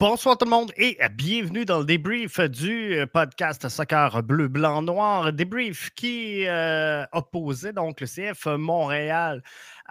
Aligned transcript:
Bonsoir 0.00 0.38
tout 0.38 0.46
le 0.46 0.50
monde 0.50 0.72
et 0.78 0.96
bienvenue 1.12 1.66
dans 1.66 1.80
le 1.80 1.84
débrief 1.84 2.40
du 2.40 2.94
euh, 2.94 3.06
podcast 3.06 3.68
Soccer 3.68 4.22
Bleu, 4.22 4.48
Blanc, 4.48 4.80
Noir. 4.80 5.30
Débrief 5.30 5.90
qui 5.90 6.46
euh, 6.46 7.04
opposait 7.12 7.74
donc 7.74 8.00
le 8.00 8.06
CF 8.06 8.46
Montréal 8.46 9.42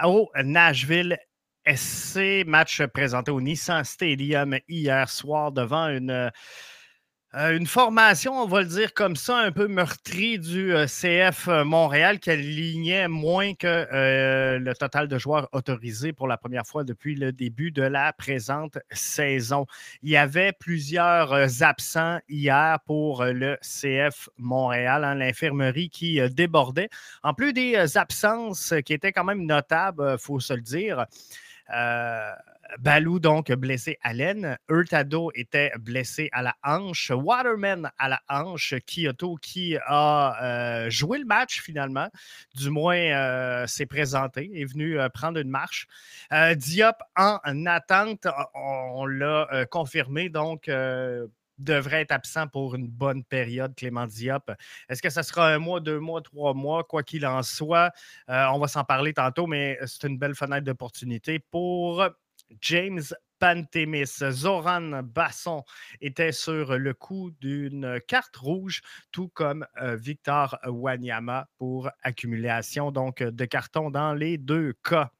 au 0.03 0.31
Nashville 0.43 1.15
SC. 1.63 2.43
Match 2.47 2.81
présenté 2.87 3.29
au 3.29 3.39
Nissan 3.39 3.83
Stadium 3.83 4.57
hier 4.67 5.07
soir 5.11 5.51
devant 5.51 5.89
une 5.89 6.31
euh, 7.35 7.55
une 7.55 7.67
formation, 7.67 8.33
on 8.41 8.47
va 8.47 8.61
le 8.61 8.67
dire 8.67 8.91
comme 8.95 9.15
ça, 9.15 9.37
un 9.37 9.51
peu 9.51 9.67
meurtrie 9.67 10.39
du 10.39 10.73
euh, 10.73 10.87
CF 10.87 11.47
euh, 11.47 11.63
Montréal 11.63 12.19
qui 12.19 12.31
alignait 12.31 13.07
moins 13.07 13.53
que 13.53 14.57
le 14.57 14.73
total 14.73 15.07
de 15.07 15.19
joueurs 15.19 15.47
autorisés 15.51 16.11
pour 16.11 16.27
la 16.27 16.37
première 16.37 16.65
fois 16.65 16.83
depuis 16.83 17.13
le 17.13 17.31
début 17.31 17.69
de 17.69 17.83
la 17.83 18.13
présente 18.13 18.79
saison. 18.91 19.67
Il 20.01 20.09
y 20.09 20.17
avait 20.17 20.53
plusieurs 20.53 21.61
absents 21.61 22.19
hier 22.29 22.79
pour 22.87 23.23
le 23.23 23.57
CF 23.61 24.29
Montréal, 24.39 25.03
hein, 25.03 25.13
l'infirmerie 25.13 25.91
qui 25.91 26.19
débordait. 26.31 26.89
En 27.21 27.35
plus 27.35 27.53
des 27.53 27.95
absences 27.95 28.73
qui 28.83 28.93
étaient 28.93 29.11
quand 29.11 29.23
même 29.23 29.45
notables, 29.45 30.13
il 30.13 30.19
faut 30.19 30.39
se 30.39 30.53
le 30.53 30.61
dire. 30.61 31.05
Balou, 32.77 33.19
donc, 33.19 33.51
blessé 33.51 33.97
à 34.01 34.13
l'aine. 34.13 34.57
Hurtado 34.69 35.31
était 35.33 35.71
blessé 35.79 36.29
à 36.31 36.43
la 36.43 36.55
hanche. 36.63 37.09
Waterman 37.09 37.91
à 37.97 38.09
la 38.09 38.21
hanche. 38.29 38.75
Kyoto 38.85 39.35
qui 39.35 39.75
a 39.87 40.43
euh, 40.43 40.89
joué 40.89 41.17
le 41.19 41.25
match 41.25 41.61
finalement. 41.61 42.09
Du 42.55 42.69
moins, 42.69 42.97
euh, 42.97 43.65
s'est 43.65 43.87
présenté, 43.87 44.51
est 44.53 44.65
venu 44.65 44.99
euh, 44.99 45.09
prendre 45.09 45.39
une 45.39 45.49
marche. 45.49 45.87
Diop 46.55 46.97
en 47.15 47.65
attente. 47.65 48.27
On, 48.53 49.05
l'a 49.05 49.65
confirmé, 49.71 50.29
donc 50.29 50.69
devrait 51.57 52.01
être 52.01 52.11
absent 52.11 52.47
pour 52.47 52.75
une 52.75 52.87
bonne 52.87 53.23
période, 53.23 53.75
Clément 53.75 54.05
Diop. 54.05 54.51
Est-ce 54.87 55.01
que 55.01 55.09
ça 55.09 55.23
sera 55.23 55.49
un 55.49 55.57
mois, 55.57 55.79
deux 55.79 55.99
mois, 55.99 56.21
trois 56.21 56.53
mois, 56.53 56.83
quoi 56.83 57.03
qu'il 57.03 57.25
en 57.25 57.41
soit? 57.43 57.91
on 58.27 58.59
va 58.59 58.67
s'en 58.67 58.83
parler 58.83 59.13
tantôt, 59.13 59.47
mais 59.47 59.77
c'est 59.85 60.07
une 60.07 60.17
belle 60.17 60.35
fenêtre 60.35 60.65
d'opportunité 60.65 61.39
pour 61.39 62.07
James 62.61 63.01
Pantémis. 63.39 64.19
Zoran 64.31 65.01
Basson 65.03 65.63
était 66.01 66.31
sur 66.31 66.77
le 66.77 66.93
coup 66.93 67.31
d'une 67.39 67.99
carte 68.07 68.35
rouge, 68.35 68.81
tout 69.11 69.29
comme 69.29 69.65
euh, 69.81 69.95
Victor 69.95 70.57
Wanyama 70.65 71.47
pour 71.57 71.89
accumulation 72.03 72.91
donc 72.91 73.23
de 73.23 73.45
cartons 73.45 73.89
dans 73.89 74.13
les 74.13 74.37
deux 74.37 74.73
cas. 74.83 75.11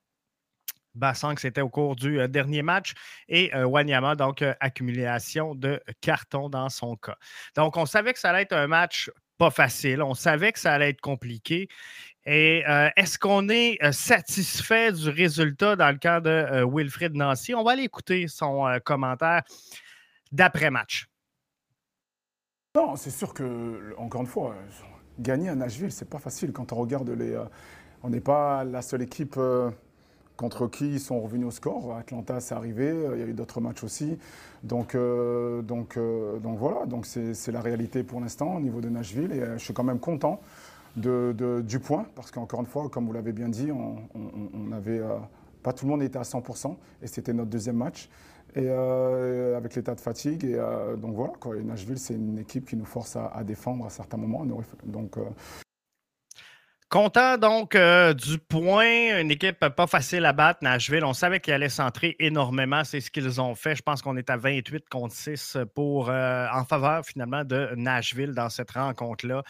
Basson, 0.96 1.34
c'était 1.38 1.62
au 1.62 1.70
cours 1.70 1.96
du 1.96 2.20
euh, 2.20 2.28
dernier 2.28 2.62
match, 2.62 2.94
et 3.28 3.56
euh, 3.56 3.66
Wanyama, 3.66 4.16
donc 4.16 4.44
accumulation 4.60 5.56
de 5.56 5.82
cartons 6.02 6.50
dans 6.50 6.70
son 6.70 6.96
cas. 6.98 7.18
Donc, 7.56 7.78
on 7.78 7.86
savait 7.86 8.12
que 8.12 8.20
ça 8.20 8.32
allait 8.32 8.42
être 8.42 8.54
un 8.54 8.68
match 8.68 9.10
pas 9.40 9.50
facile. 9.50 10.04
On 10.04 10.14
savait 10.14 10.52
que 10.52 10.60
ça 10.60 10.74
allait 10.74 10.90
être 10.90 11.02
compliqué. 11.02 11.70
Et 12.26 12.64
euh, 12.68 12.90
est-ce 12.96 13.18
qu'on 13.18 13.48
est 13.50 13.82
euh, 13.82 13.92
satisfait 13.92 14.92
du 14.92 15.10
résultat 15.10 15.76
dans 15.76 15.90
le 15.90 15.98
cas 15.98 16.20
de 16.20 16.30
euh, 16.30 16.68
Wilfrid 16.70 17.16
Nancy? 17.16 17.56
On 17.56 17.64
va 17.64 17.72
aller 17.72 17.84
écouter 17.84 18.28
son 18.28 18.80
commentaire 18.84 19.42
d'après-match. 20.32 21.08
Non, 22.76 22.96
c'est 22.98 23.10
sûr 23.10 23.34
que, 23.34 23.96
encore 23.98 24.22
une 24.22 24.28
fois, 24.28 24.56
gagner 25.18 25.50
à 25.50 25.56
Nashville, 25.56 25.92
c'est 25.92 26.10
pas 26.10 26.20
facile 26.20 26.52
quand 26.52 26.72
on 26.72 26.76
regarde 26.76 27.10
les. 27.10 27.36
on 28.04 28.10
n'est 28.10 28.22
pas 28.22 28.64
la 28.64 28.84
seule 28.84 29.02
équipe 29.02 29.40
contre 30.40 30.68
qui 30.68 30.94
ils 30.94 31.00
sont 31.00 31.20
revenus 31.20 31.48
au 31.48 31.52
score. 31.52 31.96
Atlanta, 31.98 32.40
c'est 32.40 32.56
arrivé, 32.56 32.96
il 33.14 33.20
y 33.20 33.24
a 33.24 33.28
eu 33.28 33.34
d'autres 33.34 33.62
matchs 33.62 33.84
aussi. 33.84 34.18
Donc, 34.64 34.96
donc, 34.96 35.98
donc 35.98 36.58
voilà, 36.58 36.86
donc 36.86 37.06
c'est 37.06 37.52
la 37.52 37.62
réalité 37.62 38.04
pour 38.04 38.22
l'instant 38.22 38.56
au 38.56 38.60
niveau 38.60 38.82
de 38.82 38.90
Nashville 38.90 39.32
et 39.32 39.44
je 39.58 39.64
suis 39.64 39.74
quand 39.74 39.84
même 39.84 40.00
content 40.00 40.40
du 40.96 41.80
point, 41.80 42.06
parce 42.16 42.32
qu'encore 42.32 42.60
une 42.62 42.66
fois, 42.66 42.90
comme 42.90 43.06
vous 43.06 43.14
l'avez 43.14 43.32
bien 43.32 43.50
dit, 43.50 43.72
on, 43.72 44.72
avait, 44.72 45.00
euh, 45.00 45.18
pas 45.64 45.74
tout 45.74 45.86
le 45.86 45.92
monde 45.92 46.04
était 46.04 46.20
à 46.20 46.24
100%, 46.24 46.76
et 47.02 47.08
c'était 47.08 47.34
notre 47.34 47.50
deuxième 47.50 47.78
match, 47.78 48.10
et 48.56 48.66
euh, 48.66 49.58
avec 49.58 49.76
l'état 49.76 49.96
de 49.96 50.02
fatigue. 50.02 50.44
Et 50.44 50.56
euh, 50.56 50.96
donc 50.96 51.16
voilà, 51.16 51.34
quoi. 51.40 51.56
Nashville, 51.56 52.00
c'est 52.00 52.16
une 52.16 52.40
équipe 52.40 52.68
qui 52.68 52.76
nous 52.76 52.86
force 52.86 53.16
à, 53.16 53.28
à, 53.28 53.44
défendre 53.44 53.86
à 53.86 53.90
certains 53.90 54.18
moments. 54.18 54.46
Donc 54.86 55.18
Content 56.90 57.38
donc 57.38 57.76
euh, 57.76 58.16
du 58.16 58.40
point, 58.40 59.20
une 59.22 59.30
équipe 59.30 59.60
pas 59.60 59.86
facile 59.86 60.26
à 60.26 60.34
battre, 60.34 60.62
Nashville. 60.64 61.06
On 61.06 61.14
savait 61.14 61.40
qu'ils 61.40 61.54
allaient 61.54 61.70
centrer 61.70 62.16
énormément, 62.18 62.84
c'est 62.84 63.00
ce 63.00 63.12
qu'ils 63.12 63.40
ont 63.40 63.54
fait. 63.54 63.76
Je 63.76 63.84
pense 63.84 64.02
qu'on 64.02 64.18
est 64.18 64.32
à 64.32 64.38
28 64.38 64.90
contre 64.90 65.14
6 65.14 65.60
pour, 65.76 66.10
euh, 66.10 66.48
en 66.52 66.66
faveur 66.66 67.06
finalement 67.06 67.44
de 67.44 67.70
Nashville 67.76 68.32
dans 68.32 68.50
cette 68.50 68.72
rencontre-là. 68.72 69.44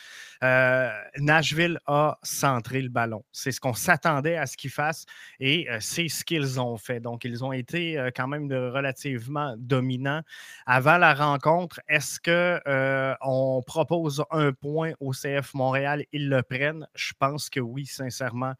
Euh, 0.43 0.89
Nashville 1.19 1.79
a 1.87 2.17
centré 2.23 2.81
le 2.81 2.89
ballon. 2.89 3.23
C'est 3.31 3.53
ce 3.53 3.61
qu'on 3.61 3.73
s'attendait 3.73 4.35
à 4.35 4.45
ce 4.45 4.57
qu'ils 4.57 4.69
fassent 4.69 5.05
et 5.39 5.65
c'est 5.79 6.09
ce 6.09 6.25
qu'ils 6.25 6.59
ont 6.59 6.75
fait. 6.75 6.99
Donc, 6.99 7.23
ils 7.23 7.45
ont 7.45 7.53
été 7.53 8.09
quand 8.17 8.27
même 8.27 8.51
relativement 8.51 9.55
dominants. 9.57 10.23
Avant 10.65 10.97
la 10.97 11.13
rencontre, 11.13 11.79
est-ce 11.87 12.19
qu'on 12.19 13.63
propose 13.65 14.25
un 14.29 14.51
point 14.51 14.91
au 14.99 15.13
CF 15.13 15.53
Montréal? 15.53 16.03
Ils 16.11 16.27
le 16.27 16.43
prennent. 16.43 16.85
Je 16.95 17.13
pense 17.17 17.28
pense 17.29 17.49
que 17.49 17.59
oui, 17.59 17.85
sincèrement. 17.85 18.53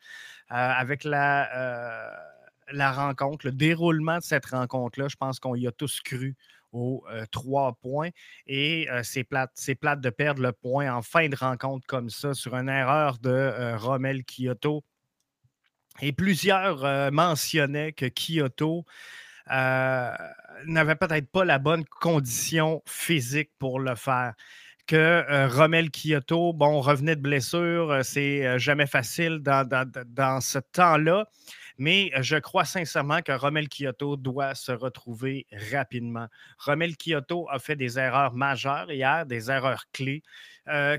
Euh, 0.52 0.56
avec 0.56 1.04
la, 1.04 1.50
euh, 1.56 2.16
la 2.72 2.92
rencontre, 2.92 3.46
le 3.48 3.52
déroulement 3.52 4.18
de 4.18 4.24
cette 4.24 4.48
rencontre-là, 4.48 5.08
je 5.08 5.16
pense 5.16 5.40
qu'on 5.40 5.56
y 5.56 5.68
a 5.68 5.72
tous 5.72 6.02
cru 6.02 6.36
aux 6.72 7.04
euh, 7.12 7.26
trois 7.32 7.74
points. 7.82 8.10
Et 8.46 8.88
c'est 9.04 9.24
plate, 9.24 9.52
plate 9.80 10.02
de 10.02 10.10
perdre 10.10 10.42
le 10.42 10.52
point 10.52 10.94
en 10.94 11.02
fin 11.02 11.28
de 11.30 11.36
rencontre 11.36 11.86
comme 11.88 12.10
ça 12.10 12.34
sur 12.34 12.56
une 12.56 12.70
erreur 12.70 13.18
de 13.20 13.76
Rommel 13.78 14.24
Kyoto. 14.24 14.84
Et 16.02 16.14
plusieurs 16.14 17.12
mentionnaient 17.12 17.92
que 17.92 18.06
Kyoto 18.06 18.86
n'avait 19.48 20.96
peut-être 20.96 21.30
pas 21.32 21.44
la 21.44 21.58
bonne 21.58 21.86
condition 21.86 22.84
physique 22.86 23.50
pour 23.58 23.80
le 23.80 23.96
faire 23.96 24.36
que 24.90 24.96
euh, 24.96 25.48
Romel 25.48 25.92
Kyoto, 25.92 26.52
bon, 26.52 26.82
revenait 26.82 27.16
de 27.16 27.22
blessure, 27.22 27.92
euh, 27.92 28.02
c'est 28.02 28.44
euh, 28.44 28.58
jamais 28.58 28.88
facile 28.88 29.38
dans, 29.38 30.42
ce 30.42 30.58
temps-là. 30.58 31.28
Mais 31.78 32.12
je 32.20 32.38
crois 32.38 32.66
sincèrement 32.66 33.22
que 33.22 33.32
Romel 33.32 33.70
Kyoto 33.70 34.18
doit 34.18 34.56
se 34.56 34.72
retrouver 34.72 35.46
rapidement. 35.72 36.26
Romel 36.58 36.98
Kyoto 36.98 37.48
a 37.52 37.60
fait 37.60 37.76
des 37.76 38.00
erreurs 38.00 38.34
majeures 38.34 38.92
hier, 38.92 39.28
des 39.28 39.52
erreurs 39.52 39.86
clés, 39.94 40.24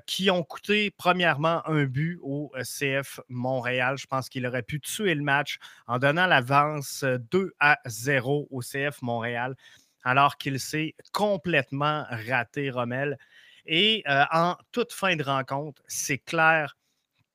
qui 0.07 0.31
ont 0.31 0.43
coûté 0.43 0.91
premièrement 0.91 1.63
un 1.69 1.85
but 1.85 2.19
au 2.23 2.51
CF 2.63 3.21
Montréal. 3.29 3.99
Je 3.99 4.07
pense 4.07 4.31
qu'il 4.31 4.47
aurait 4.47 4.63
pu 4.63 4.81
tuer 4.81 5.15
le 5.15 5.23
match 5.23 5.59
en 5.87 5.99
donnant 5.99 6.27
l'avance 6.27 7.05
2 7.31 7.53
à 7.61 7.79
0 7.85 8.49
au 8.51 8.61
CF 8.63 9.03
Montréal, 9.03 9.55
alors 10.03 10.39
qu'il 10.39 10.59
s'est 10.61 10.95
complètement 11.13 12.07
raté, 12.09 12.71
Romel. 12.71 13.19
Et 13.67 14.03
euh, 14.09 14.25
en 14.33 14.57
toute 14.73 14.93
fin 14.93 15.17
de 15.17 15.23
rencontre, 15.23 15.83
c'est 15.87 16.19
clair 16.19 16.77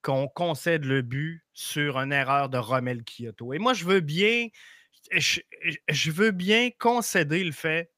qu'on 0.02 0.28
concède 0.28 0.86
le 0.86 1.02
but 1.02 1.44
sur 1.54 1.98
une 1.98 2.14
erreur 2.14 2.50
de 2.50 2.58
Romel 2.58 3.04
Kyoto. 3.04 3.54
Et 3.54 3.58
moi, 3.58 3.74
je 3.74 3.86
veux 3.86 4.02
bien, 4.02 4.48
je, 5.12 5.42
veux 6.12 6.32
bien 6.32 6.70
concéder 6.78 7.44
le 7.44 7.52
fait 7.52 7.92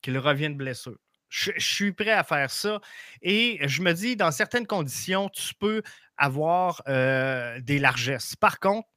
qu'il 0.00 0.16
revienne 0.18 0.56
blessure. 0.56 0.96
Je, 1.28 1.50
je, 1.56 1.74
suis 1.74 1.92
prêt 1.92 2.12
à 2.12 2.24
faire 2.24 2.50
ça. 2.50 2.80
Et 3.20 3.58
je 3.68 3.82
me 3.82 3.92
dis, 3.92 4.16
dans 4.16 4.30
certaines 4.30 4.66
conditions, 4.66 5.28
tu 5.28 5.54
peux 5.54 5.82
avoir 6.16 6.82
euh, 6.88 7.60
des 7.60 7.78
largesses. 7.78 8.34
Par 8.36 8.58
contre, 8.58 8.88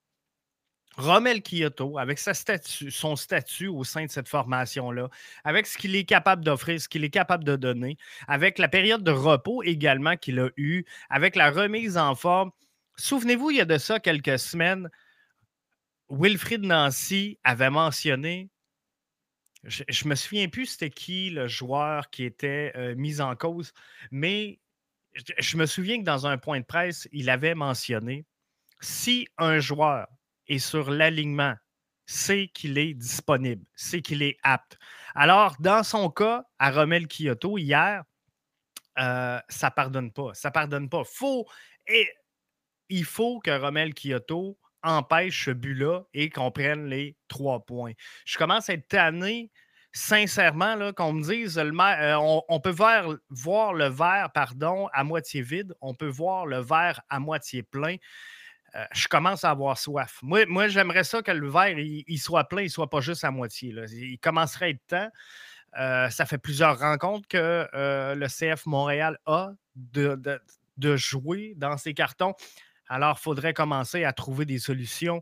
Romel 0.97 1.41
Kyoto, 1.41 1.97
avec 1.97 2.19
son 2.19 3.15
statut 3.15 3.67
au 3.67 3.83
sein 3.83 4.05
de 4.05 4.11
cette 4.11 4.27
formation-là, 4.27 5.09
avec 5.43 5.65
ce 5.65 5.77
qu'il 5.77 5.95
est 5.95 6.03
capable 6.03 6.43
d'offrir, 6.43 6.81
ce 6.81 6.89
qu'il 6.89 7.03
est 7.03 7.09
capable 7.09 7.43
de 7.43 7.55
donner, 7.55 7.97
avec 8.27 8.59
la 8.59 8.67
période 8.67 9.03
de 9.03 9.11
repos 9.11 9.63
également 9.63 10.17
qu'il 10.17 10.39
a 10.39 10.49
eue, 10.57 10.85
avec 11.09 11.35
la 11.35 11.49
remise 11.49 11.97
en 11.97 12.13
forme. 12.15 12.51
Souvenez-vous, 12.97 13.51
il 13.51 13.57
y 13.57 13.61
a 13.61 13.65
de 13.65 13.77
ça 13.77 13.99
quelques 13.99 14.37
semaines, 14.37 14.89
Wilfried 16.09 16.63
Nancy 16.63 17.39
avait 17.43 17.69
mentionné, 17.69 18.49
je, 19.63 19.83
ne 20.03 20.09
me 20.09 20.15
souviens 20.15 20.49
plus 20.49 20.65
c'était 20.65 20.89
qui 20.89 21.29
le 21.29 21.47
joueur 21.47 22.09
qui 22.09 22.25
était 22.25 22.73
euh, 22.75 22.95
mis 22.95 23.21
en 23.21 23.35
cause, 23.35 23.71
mais 24.11 24.59
je 25.13 25.57
me 25.57 25.65
souviens 25.65 25.99
que 25.99 26.03
dans 26.03 26.27
un 26.27 26.37
point 26.37 26.59
de 26.59 26.65
presse, 26.65 27.07
il 27.13 27.29
avait 27.29 27.55
mentionné 27.55 28.25
si 28.81 29.27
un 29.37 29.59
joueur 29.59 30.07
et 30.51 30.59
sur 30.59 30.91
l'alignement, 30.91 31.55
c'est 32.05 32.49
qu'il 32.49 32.77
est 32.77 32.93
disponible, 32.93 33.65
c'est 33.73 34.01
qu'il 34.01 34.21
est 34.21 34.37
apte. 34.43 34.77
Alors, 35.15 35.55
dans 35.61 35.81
son 35.81 36.09
cas, 36.09 36.43
à 36.59 36.71
Romel 36.71 37.07
Kyoto, 37.07 37.57
hier, 37.57 38.03
euh, 38.99 39.39
ça 39.47 39.67
ne 39.67 39.73
pardonne 39.73 40.11
pas. 40.11 40.33
Ça 40.33 40.49
ne 40.49 40.53
pardonne 40.53 40.89
pas. 40.89 41.03
Faut, 41.05 41.47
et, 41.87 42.05
il 42.89 43.05
faut 43.05 43.39
que 43.39 43.57
Romel 43.57 43.93
Kyoto 43.93 44.59
empêche 44.83 45.45
ce 45.45 45.51
but-là 45.51 46.01
et 46.13 46.29
qu'on 46.29 46.51
prenne 46.51 46.87
les 46.87 47.15
trois 47.29 47.65
points. 47.65 47.93
Je 48.25 48.37
commence 48.37 48.69
à 48.69 48.73
être 48.73 48.89
tanné 48.89 49.51
sincèrement, 49.93 50.91
qu'on 50.91 51.13
me 51.13 51.23
dise, 51.23 51.57
le 51.57 51.71
euh, 51.79 52.41
on, 52.49 52.59
peut 52.59 52.71
voir, 52.71 53.15
voir, 53.29 53.73
le 53.73 53.87
verre 53.87 54.31
pardon, 54.33 54.89
à 54.91 55.05
moitié 55.05 55.41
vide, 55.41 55.73
on 55.79 55.93
peut 55.93 56.09
voir 56.09 56.45
le 56.45 56.59
verre 56.59 56.99
à 57.09 57.19
moitié 57.21 57.63
plein. 57.63 57.95
Euh, 58.75 58.85
je 58.93 59.07
commence 59.07 59.43
à 59.43 59.49
avoir 59.49 59.77
soif. 59.77 60.19
Moi, 60.21 60.45
moi 60.47 60.67
j'aimerais 60.67 61.03
ça 61.03 61.21
que 61.21 61.31
le 61.31 61.49
verre 61.49 61.77
il, 61.77 62.17
soit 62.19 62.45
plein, 62.45 62.61
il 62.61 62.65
ne 62.65 62.69
soit 62.69 62.89
pas 62.89 63.01
juste 63.01 63.23
à 63.23 63.31
moitié. 63.31 63.73
Il 63.91 64.17
commencerait 64.19 64.65
à 64.65 64.69
être 64.69 64.87
temps. 64.87 65.09
Euh, 65.79 66.09
ça 66.09 66.25
fait 66.25 66.37
plusieurs 66.37 66.79
rencontres 66.79 67.27
que 67.27 67.67
le 67.73 68.27
CF 68.27 68.65
Montréal 68.65 69.17
a 69.25 69.51
de, 69.75 70.19
de, 70.77 70.95
jouer 70.95 71.53
dans 71.57 71.77
ses 71.77 71.93
cartons. 71.93 72.33
Alors, 72.87 73.17
il 73.19 73.23
faudrait 73.23 73.53
commencer 73.53 74.03
à 74.03 74.13
trouver 74.13 74.45
des 74.45 74.59
solutions. 74.59 75.21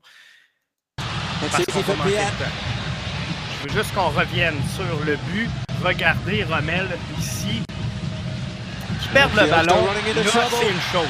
Je 3.62 3.68
veux 3.68 3.74
juste 3.74 3.94
qu'on 3.94 4.10
revienne 4.10 4.56
sur 4.76 5.06
le 5.06 5.18
but. 5.32 5.50
Regardez 5.84 6.44
Rommel 6.44 6.88
ici. 7.18 7.64
Qui 9.02 9.10
perd 9.10 9.32
le 9.36 9.50
ballon. 9.50 9.86
Là, 9.86 10.50
c'est 10.50 10.70
une 10.70 10.82
chose. 10.92 11.08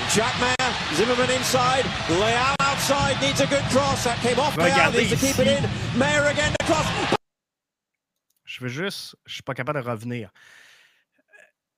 Zimmerman 0.96 1.30
inside. 1.30 1.86
Leal 2.10 2.56
outside 2.62 3.22
needs 3.22 3.42
a 3.42 3.48
good 3.48 3.64
cross. 3.70 4.04
That 4.06 4.18
came 4.22 4.40
off 4.40 4.58
Leal 4.58 4.92
needs 4.92 5.12
to 5.12 5.18
keep 5.18 5.38
it 5.40 5.48
in. 5.48 5.64
Mayer 5.98 6.26
again 6.32 6.52
the 6.60 6.66
cross. 6.66 6.86
Je 8.46 8.64
veux 8.64 8.70
juste, 8.70 9.16
je 9.28 9.36
suis 9.36 9.44
pas 9.44 9.54
capable 9.54 9.84
de 9.84 9.88
revenir. 9.88 10.32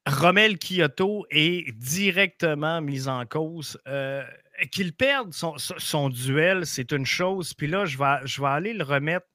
Rommel 0.08 0.58
Kyoto 0.58 1.26
est 1.30 1.72
directement 1.74 2.82
mis 2.82 3.10
en 3.10 3.26
cause. 3.26 3.78
Euh, 3.88 4.24
qu'il 4.72 4.94
perde 4.94 5.34
son, 5.34 5.58
son 5.58 6.10
duel, 6.10 6.66
c'est 6.66 6.92
une 6.92 7.06
chose. 7.06 7.54
Puis 7.54 7.68
là, 7.68 7.86
je 7.86 7.98
vais, 7.98 8.26
je 8.26 8.42
vais 8.42 8.48
aller 8.48 8.74
le 8.74 8.84
remettre 8.84 9.28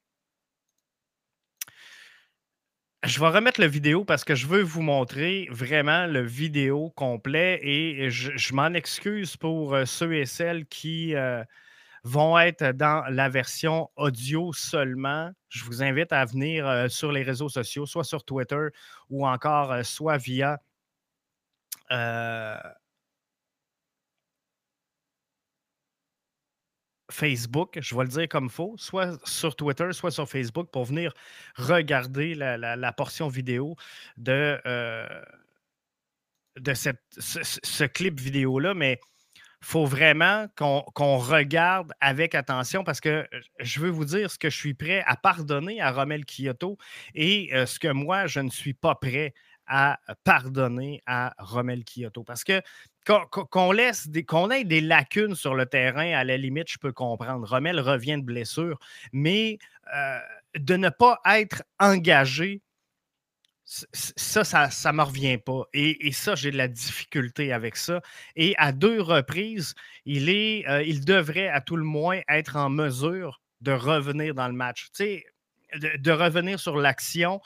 je 3.04 3.20
vais 3.20 3.28
remettre 3.28 3.60
la 3.60 3.68
vidéo 3.68 4.04
parce 4.04 4.24
que 4.24 4.34
je 4.34 4.46
veux 4.46 4.62
vous 4.62 4.82
montrer 4.82 5.48
vraiment 5.50 6.06
le 6.06 6.22
vidéo 6.22 6.90
complet 6.90 7.60
et 7.62 8.10
je, 8.10 8.54
m'en 8.54 8.72
excuse 8.74 9.36
pour 9.36 9.74
euh, 9.74 9.84
ceux 9.84 10.14
et 10.14 10.26
celles 10.26 10.66
qui 10.66 11.14
euh, 11.14 11.44
vont 12.04 12.38
être 12.38 12.72
dans 12.72 13.04
la 13.10 13.28
version 13.28 13.90
audio 13.96 14.52
seulement. 14.52 15.30
Je 15.48 15.64
vous 15.64 15.82
invite 15.82 16.12
à 16.12 16.24
venir 16.24 16.66
euh, 16.66 16.88
sur 16.88 17.12
les 17.12 17.22
réseaux 17.22 17.48
sociaux, 17.48 17.86
soit 17.86 18.04
sur 18.04 18.24
Twitter 18.24 18.68
ou 19.10 19.26
encore 19.26 19.84
soit 19.84 20.16
via 20.16 20.58
Facebook, 27.10 27.78
je 27.80 27.94
vais 27.94 28.02
le 28.02 28.08
dire 28.08 28.28
comme 28.28 28.50
faux, 28.50 28.74
soit 28.78 29.18
sur 29.26 29.54
Twitter, 29.54 29.92
soit 29.92 30.10
sur 30.10 30.28
Facebook 30.28 30.68
pour 30.70 30.84
venir 30.84 31.12
regarder 31.56 32.34
la, 32.34 32.92
portion 32.92 33.28
vidéo 33.28 33.76
de, 34.16 34.60
euh, 34.66 35.06
ce, 36.64 37.84
clip 37.84 38.18
vidéo-là. 38.18 38.74
Mais 38.74 39.00
il 39.62 39.66
faut 39.66 39.86
vraiment 39.86 40.46
qu'on 40.56 41.18
regarde 41.18 41.92
avec 42.00 42.34
attention 42.34 42.84
parce 42.84 43.00
que 43.00 43.26
je 43.60 43.80
veux 43.80 43.90
vous 43.90 44.04
dire 44.04 44.30
ce 44.30 44.38
que 44.38 44.50
je 44.50 44.56
suis 44.56 44.74
prêt 44.74 45.02
à 45.06 45.16
pardonner 45.16 45.80
à 45.80 45.92
Romel 45.92 46.24
Kyoto 46.24 46.76
et 47.14 47.50
euh, 47.52 47.66
ce 47.66 47.78
que 47.78 47.88
moi, 47.88 48.26
je 48.26 48.40
ne 48.40 48.50
suis 48.50 48.74
pas 48.74 48.94
prêt 48.94 49.32
à 49.66 49.98
pardonner 50.24 51.02
à 51.06 51.34
Romel 51.38 51.84
Kyoto. 51.84 52.22
Parce 52.22 52.44
que 52.44 52.62
qu'on 53.06 53.72
laisse 53.72 54.08
des, 54.08 54.24
qu'on 54.24 54.50
ait 54.50 54.64
des 54.64 54.80
lacunes 54.80 55.34
sur 55.34 55.54
le 55.54 55.66
terrain, 55.66 56.12
à 56.12 56.24
la 56.24 56.36
limite, 56.36 56.70
je 56.70 56.78
peux 56.78 56.92
comprendre. 56.92 57.48
Rommel 57.48 57.80
revient 57.80 58.16
de 58.16 58.22
blessure, 58.22 58.78
mais 59.12 59.58
euh, 59.94 60.18
de 60.58 60.76
ne 60.76 60.88
pas 60.88 61.20
être 61.26 61.62
engagé, 61.78 62.62
ça, 63.64 64.44
ça 64.44 64.92
ne 64.92 64.96
me 64.96 65.02
revient 65.02 65.38
pas. 65.38 65.64
Et, 65.72 66.12
ça, 66.12 66.34
j'ai 66.34 66.50
de 66.50 66.56
la 66.56 66.68
difficulté 66.68 67.52
avec 67.52 67.76
ça. 67.76 68.00
Et 68.36 68.54
à 68.58 68.72
deux 68.72 69.00
reprises, 69.00 69.74
il, 70.04 70.28
est, 70.28 70.68
euh, 70.68 70.82
il 70.82 71.04
devrait 71.04 71.48
à 71.48 71.60
tout 71.60 71.76
le 71.76 71.84
moins 71.84 72.20
être 72.28 72.56
en 72.56 72.70
mesure 72.70 73.40
de 73.60 73.72
revenir 73.72 74.34
dans 74.34 74.46
le 74.46 74.54
match. 74.54 74.88
De, 75.00 75.96
de 75.96 76.10
revenir 76.12 76.60
sur 76.60 76.76
l'action. 76.76 77.40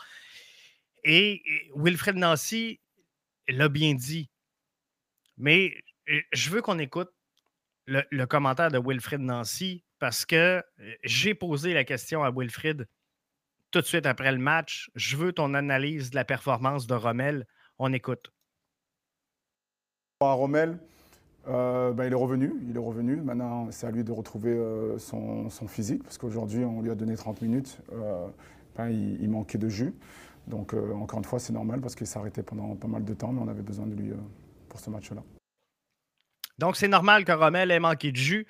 Et, 1.04 1.42
et 1.44 1.70
Wilfred 1.74 2.16
Nancy 2.16 2.80
l'a 3.48 3.70
bien 3.70 3.94
dit 3.94 4.28
mais 5.40 5.74
je 6.32 6.50
veux 6.50 6.60
qu'on 6.62 6.78
écoute 6.78 7.10
le, 7.86 8.24
commentaire 8.26 8.70
de 8.70 8.78
Wilfred 8.78 9.20
Nancy 9.20 9.82
parce 9.98 10.24
que 10.24 10.62
j'ai 11.02 11.34
posé 11.34 11.74
la 11.74 11.84
question 11.84 12.22
à 12.22 12.30
Wilfred 12.30 12.86
tout 13.70 13.80
de 13.80 13.86
suite 13.86 14.06
après 14.06 14.30
le 14.32 14.38
match. 14.38 14.90
Je 14.94 15.16
veux 15.16 15.32
ton 15.32 15.54
analyse 15.54 16.10
de 16.10 16.16
la 16.16 16.24
performance 16.24 16.86
de 16.86 16.94
Rommel. 16.94 17.46
On 17.78 17.92
écoute. 17.92 18.32
À 20.20 20.32
Rommel, 20.32 20.78
euh, 21.48 21.92
ben, 21.92 22.04
il 22.04 22.12
est 22.12 22.16
revenu. 22.16 22.52
Il 22.68 22.76
est 22.76 22.80
revenu. 22.80 23.16
Maintenant, 23.16 23.70
c'est 23.70 23.86
à 23.86 23.90
lui 23.90 24.04
de 24.04 24.12
retrouver 24.12 24.52
euh, 24.52 24.98
son, 24.98 25.48
physique 25.68 26.02
parce 26.02 26.18
qu'aujourd'hui, 26.18 26.64
on 26.64 26.82
lui 26.82 26.90
a 26.90 26.94
donné 26.94 27.16
30 27.16 27.40
minutes. 27.40 27.80
Euh, 27.92 28.26
ben, 28.76 28.88
il, 28.88 29.28
manquait 29.30 29.58
de 29.58 29.68
jus. 29.68 29.94
Donc, 30.46 30.74
encore 30.74 31.18
une 31.18 31.24
fois, 31.24 31.38
c'est 31.38 31.52
normal 31.52 31.80
parce 31.80 31.94
qu'il 31.94 32.06
arrêté 32.14 32.42
pendant 32.42 32.74
pas 32.74 32.88
mal 32.88 33.04
de 33.04 33.14
temps, 33.14 33.32
mais 33.32 33.40
on 33.40 33.48
avait 33.48 33.62
besoin 33.62 33.86
de 33.86 33.94
lui 33.94 34.12
pour 34.70 34.80
ce 34.80 34.88
match-là. 34.88 35.22
Donc, 36.58 36.76
c'est 36.76 36.88
normal 36.88 37.24
que 37.24 37.32
Rommel 37.32 37.70
ait 37.70 37.80
manqué 37.80 38.12
de 38.12 38.16
jus. 38.16 38.46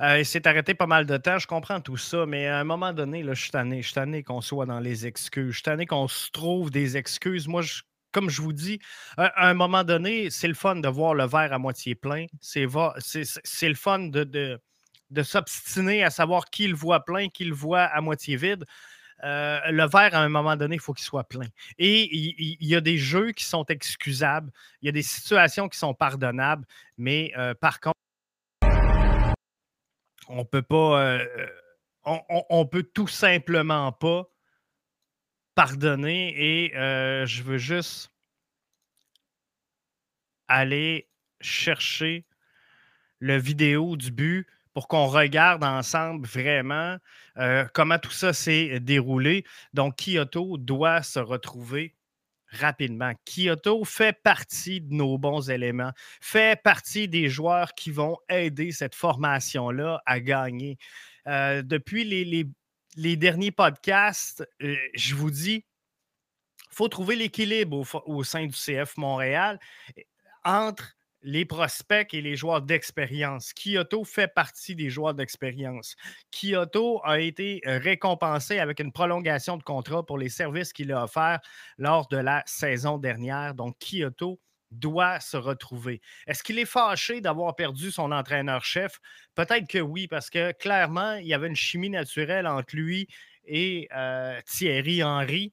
Euh, 0.00 0.18
il 0.18 0.26
s'est 0.26 0.46
arrêté 0.48 0.74
pas 0.74 0.86
mal 0.86 1.06
de 1.06 1.16
temps. 1.16 1.38
Je 1.38 1.46
comprends 1.46 1.80
tout 1.80 1.96
ça, 1.96 2.26
mais 2.26 2.48
à 2.48 2.58
un 2.58 2.64
moment 2.64 2.92
donné, 2.92 3.22
là, 3.22 3.34
je 3.34 3.42
suis 3.42 3.50
tanné. 3.52 3.82
Je 3.82 3.92
suis 3.92 4.24
qu'on 4.24 4.40
soit 4.40 4.66
dans 4.66 4.80
les 4.80 5.06
excuses. 5.06 5.50
Je 5.50 5.56
suis 5.56 5.62
tanné 5.62 5.86
qu'on 5.86 6.08
se 6.08 6.30
trouve 6.32 6.70
des 6.70 6.96
excuses. 6.96 7.46
Moi, 7.46 7.62
comme 8.10 8.30
je 8.30 8.42
vous 8.42 8.52
dis, 8.52 8.80
à 9.16 9.48
un 9.48 9.54
moment 9.54 9.84
donné, 9.84 10.28
c'est 10.28 10.48
le 10.48 10.54
fun 10.54 10.76
de 10.76 10.88
voir 10.88 11.14
le 11.14 11.24
verre 11.24 11.52
à 11.52 11.58
moitié 11.58 11.94
plein. 11.94 12.26
C'est 12.40 12.62
le 12.64 13.74
fun 13.74 13.98
de, 14.00 14.24
de, 14.24 14.60
de 15.10 15.22
s'obstiner 15.22 16.02
à 16.02 16.10
savoir 16.10 16.46
qui 16.46 16.66
le 16.66 16.74
voit 16.74 17.04
plein, 17.04 17.28
qui 17.28 17.44
le 17.44 17.54
voit 17.54 17.82
à 17.82 18.00
moitié 18.00 18.36
vide. 18.36 18.64
Euh, 19.24 19.60
le 19.70 19.86
verre, 19.86 20.14
à 20.14 20.22
un 20.22 20.28
moment 20.28 20.56
donné, 20.56 20.76
il 20.76 20.80
faut 20.80 20.92
qu'il 20.92 21.04
soit 21.04 21.24
plein. 21.24 21.46
Et 21.78 22.14
il, 22.14 22.66
y 22.66 22.74
a 22.74 22.80
des 22.80 22.98
jeux 22.98 23.32
qui 23.32 23.44
sont 23.44 23.64
excusables, 23.66 24.50
il 24.80 24.86
y 24.86 24.88
a 24.88 24.92
des 24.92 25.02
situations 25.02 25.68
qui 25.68 25.78
sont 25.78 25.94
pardonnables, 25.94 26.66
mais 26.98 27.32
euh, 27.36 27.54
par 27.54 27.80
contre, 27.80 27.98
on 30.28 30.44
peut 30.44 30.62
pas, 30.62 31.00
euh, 31.02 31.46
on, 32.04 32.66
peut 32.66 32.82
tout 32.82 33.08
simplement 33.08 33.92
pas 33.92 34.28
pardonner 35.54 36.64
et 36.64 36.72
je 37.26 37.42
veux 37.42 37.58
juste 37.58 38.10
aller 40.48 41.08
chercher 41.40 42.24
le 43.20 43.36
vidéo 43.36 43.96
du 43.96 44.10
but 44.10 44.46
pour 44.74 44.88
qu'on 44.88 45.06
regarde 45.06 45.64
ensemble 45.64 46.26
vraiment 46.26 46.96
euh, 47.38 47.64
comment 47.74 47.98
tout 47.98 48.10
ça 48.10 48.32
s'est 48.32 48.80
déroulé. 48.80 49.44
Donc, 49.74 49.96
Kyoto 49.96 50.56
doit 50.58 51.02
se 51.02 51.18
retrouver 51.18 51.94
rapidement. 52.52 53.12
Kyoto 53.24 53.84
fait 53.84 54.12
partie 54.22 54.80
de 54.80 54.92
nos 54.92 55.18
bons 55.18 55.50
éléments, 55.50 55.92
fait 56.20 56.60
partie 56.62 57.08
des 57.08 57.28
joueurs 57.28 57.74
qui 57.74 57.90
vont 57.90 58.18
aider 58.28 58.72
cette 58.72 58.94
formation-là 58.94 60.02
à 60.06 60.20
gagner. 60.20 60.78
Euh, 61.26 61.62
depuis 61.62 62.04
les, 62.04 63.16
derniers 63.16 63.52
podcasts, 63.52 64.46
euh, 64.62 64.76
je 64.94 65.14
vous 65.14 65.30
dis, 65.30 65.64
il 66.70 66.74
faut 66.74 66.88
trouver 66.88 67.16
l'équilibre 67.16 67.84
au, 68.06 68.24
sein 68.24 68.46
du 68.46 68.54
CF 68.54 68.96
Montréal 68.96 69.58
entre 70.44 70.96
les 71.22 71.44
prospects 71.44 72.12
et 72.14 72.20
les 72.20 72.36
joueurs 72.36 72.62
d'expérience. 72.62 73.52
Kyoto 73.54 74.04
fait 74.04 74.32
partie 74.32 74.74
des 74.74 74.90
joueurs 74.90 75.14
d'expérience. 75.14 75.96
Kyoto 76.30 77.00
a 77.04 77.20
été 77.20 77.60
récompensé 77.64 78.58
avec 78.58 78.80
une 78.80 78.92
prolongation 78.92 79.56
de 79.56 79.62
contrat 79.62 80.04
pour 80.04 80.18
les 80.18 80.28
services 80.28 80.72
qu'il 80.72 80.92
a 80.92 81.04
offerts 81.04 81.40
lors 81.78 82.08
de 82.08 82.16
la 82.16 82.42
saison 82.46 82.98
dernière. 82.98 83.54
Donc, 83.54 83.76
Kyoto 83.78 84.40
doit 84.72 85.20
se 85.20 85.36
retrouver. 85.36 86.00
Est-ce 86.26 86.42
qu'il 86.42 86.58
est 86.58 86.64
fâché 86.64 87.20
d'avoir 87.20 87.54
perdu 87.54 87.90
son 87.90 88.10
entraîneur-chef? 88.10 88.98
Peut-être 89.34 89.68
que 89.68 89.78
oui, 89.78 90.08
parce 90.08 90.30
que 90.30 90.52
clairement, 90.52 91.14
il 91.14 91.26
y 91.26 91.34
avait 91.34 91.48
une 91.48 91.56
chimie 91.56 91.90
naturelle 91.90 92.46
entre 92.46 92.74
lui 92.74 93.06
et 93.44 93.88
euh, 93.94 94.40
Thierry 94.46 95.02
Henry. 95.02 95.52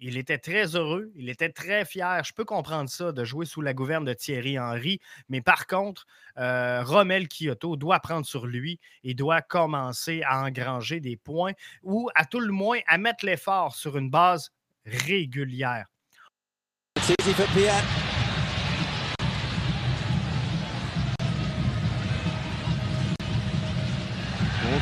Il 0.00 0.18
était 0.18 0.38
très 0.38 0.76
heureux, 0.76 1.10
il 1.14 1.28
était 1.28 1.50
très 1.50 1.84
fier. 1.84 2.22
Je 2.24 2.32
peux 2.32 2.44
comprendre 2.44 2.90
ça 2.90 3.12
de 3.12 3.24
jouer 3.24 3.46
sous 3.46 3.60
la 3.60 3.72
gouverne 3.72 4.04
de 4.04 4.12
Thierry 4.12 4.58
Henry, 4.58 5.00
mais 5.28 5.40
par 5.40 5.66
contre, 5.66 6.06
euh, 6.38 6.82
Romel 6.82 7.28
Kyoto 7.28 7.76
doit 7.76 8.00
prendre 8.00 8.26
sur 8.26 8.46
lui 8.46 8.80
et 9.04 9.14
doit 9.14 9.40
commencer 9.40 10.22
à 10.26 10.42
engranger 10.42 11.00
des 11.00 11.16
points 11.16 11.52
ou 11.82 12.10
à 12.14 12.24
tout 12.24 12.40
le 12.40 12.52
moins 12.52 12.80
à 12.86 12.98
mettre 12.98 13.24
l'effort 13.24 13.76
sur 13.76 13.96
une 13.96 14.10
base 14.10 14.50
régulière. 14.84 15.86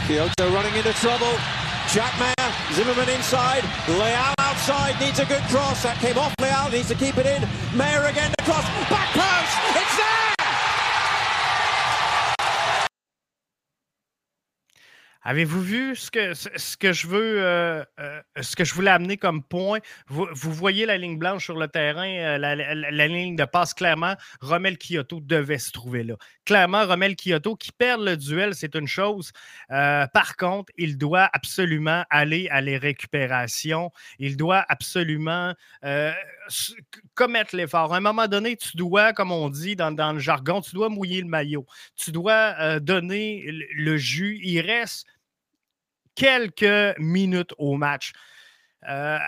Kyoto 0.08 0.50
running 0.50 0.74
into 0.74 0.92
trouble. 0.94 1.38
Zimmerman 2.72 3.08
inside, 3.10 3.64
outside, 4.52 5.00
needs 5.00 5.18
a 5.18 5.24
good 5.24 5.42
cross. 5.44 5.82
That 5.82 5.96
came 5.98 6.18
off 6.18 6.34
Leal, 6.40 6.70
needs 6.70 6.88
to 6.88 6.94
keep 6.94 7.16
it 7.16 7.26
in. 7.26 7.42
Mayer 7.76 8.04
again, 8.04 8.32
the 8.36 8.44
cross, 8.44 8.64
back 8.90 9.08
post, 9.14 9.80
it's 9.80 9.96
there! 9.96 10.31
Avez-vous 15.24 15.60
vu 15.60 15.96
ce 15.96 16.10
que, 16.10 16.92
je 16.92 17.06
veux, 17.06 17.42
euh, 17.44 17.84
euh, 18.00 18.20
ce 18.40 18.56
que 18.56 18.64
je 18.64 18.74
voulais 18.74 18.90
amener 18.90 19.16
comme 19.16 19.42
point? 19.42 19.78
Vous, 20.08 20.26
voyez 20.34 20.84
la 20.84 20.98
ligne 20.98 21.16
blanche 21.16 21.44
sur 21.44 21.56
le 21.56 21.68
terrain, 21.68 22.08
euh, 22.08 22.38
la, 22.38 23.06
ligne 23.06 23.36
de 23.36 23.44
passe, 23.44 23.72
clairement, 23.72 24.16
Romel 24.40 24.78
Kyoto 24.78 25.20
devait 25.20 25.58
se 25.58 25.70
trouver 25.70 26.02
là. 26.02 26.14
Clairement, 26.44 26.86
Romel 26.86 27.14
Kyoto, 27.14 27.54
qui 27.54 27.70
perd 27.70 28.02
le 28.02 28.16
duel, 28.16 28.54
c'est 28.54 28.74
une 28.74 28.88
chose. 28.88 29.32
par 29.68 30.36
contre, 30.36 30.72
il 30.76 30.98
doit 30.98 31.30
absolument 31.32 32.04
aller 32.10 32.48
à 32.50 32.60
les 32.60 32.76
récupérations. 32.76 33.92
Il 34.18 34.36
doit 34.36 34.64
absolument 34.68 35.54
commettre 37.14 37.56
l'effort. 37.56 37.92
À 37.92 37.96
un 37.96 38.00
moment 38.00 38.28
donné, 38.28 38.56
tu 38.56 38.76
dois, 38.76 39.12
comme 39.12 39.32
on 39.32 39.48
dit 39.48 39.76
dans, 39.76 40.12
le 40.12 40.18
jargon, 40.18 40.60
tu 40.60 40.74
dois 40.74 40.88
mouiller 40.88 41.20
le 41.20 41.28
maillot. 41.28 41.66
Tu 41.96 42.12
dois 42.12 42.80
donner 42.80 43.44
le 43.74 43.96
jus. 43.96 44.38
Il 44.42 44.60
reste 44.60 45.06
quelques 46.14 46.98
minutes 46.98 47.54
au 47.58 47.76
match. 47.76 48.12
Euh, 48.88 49.18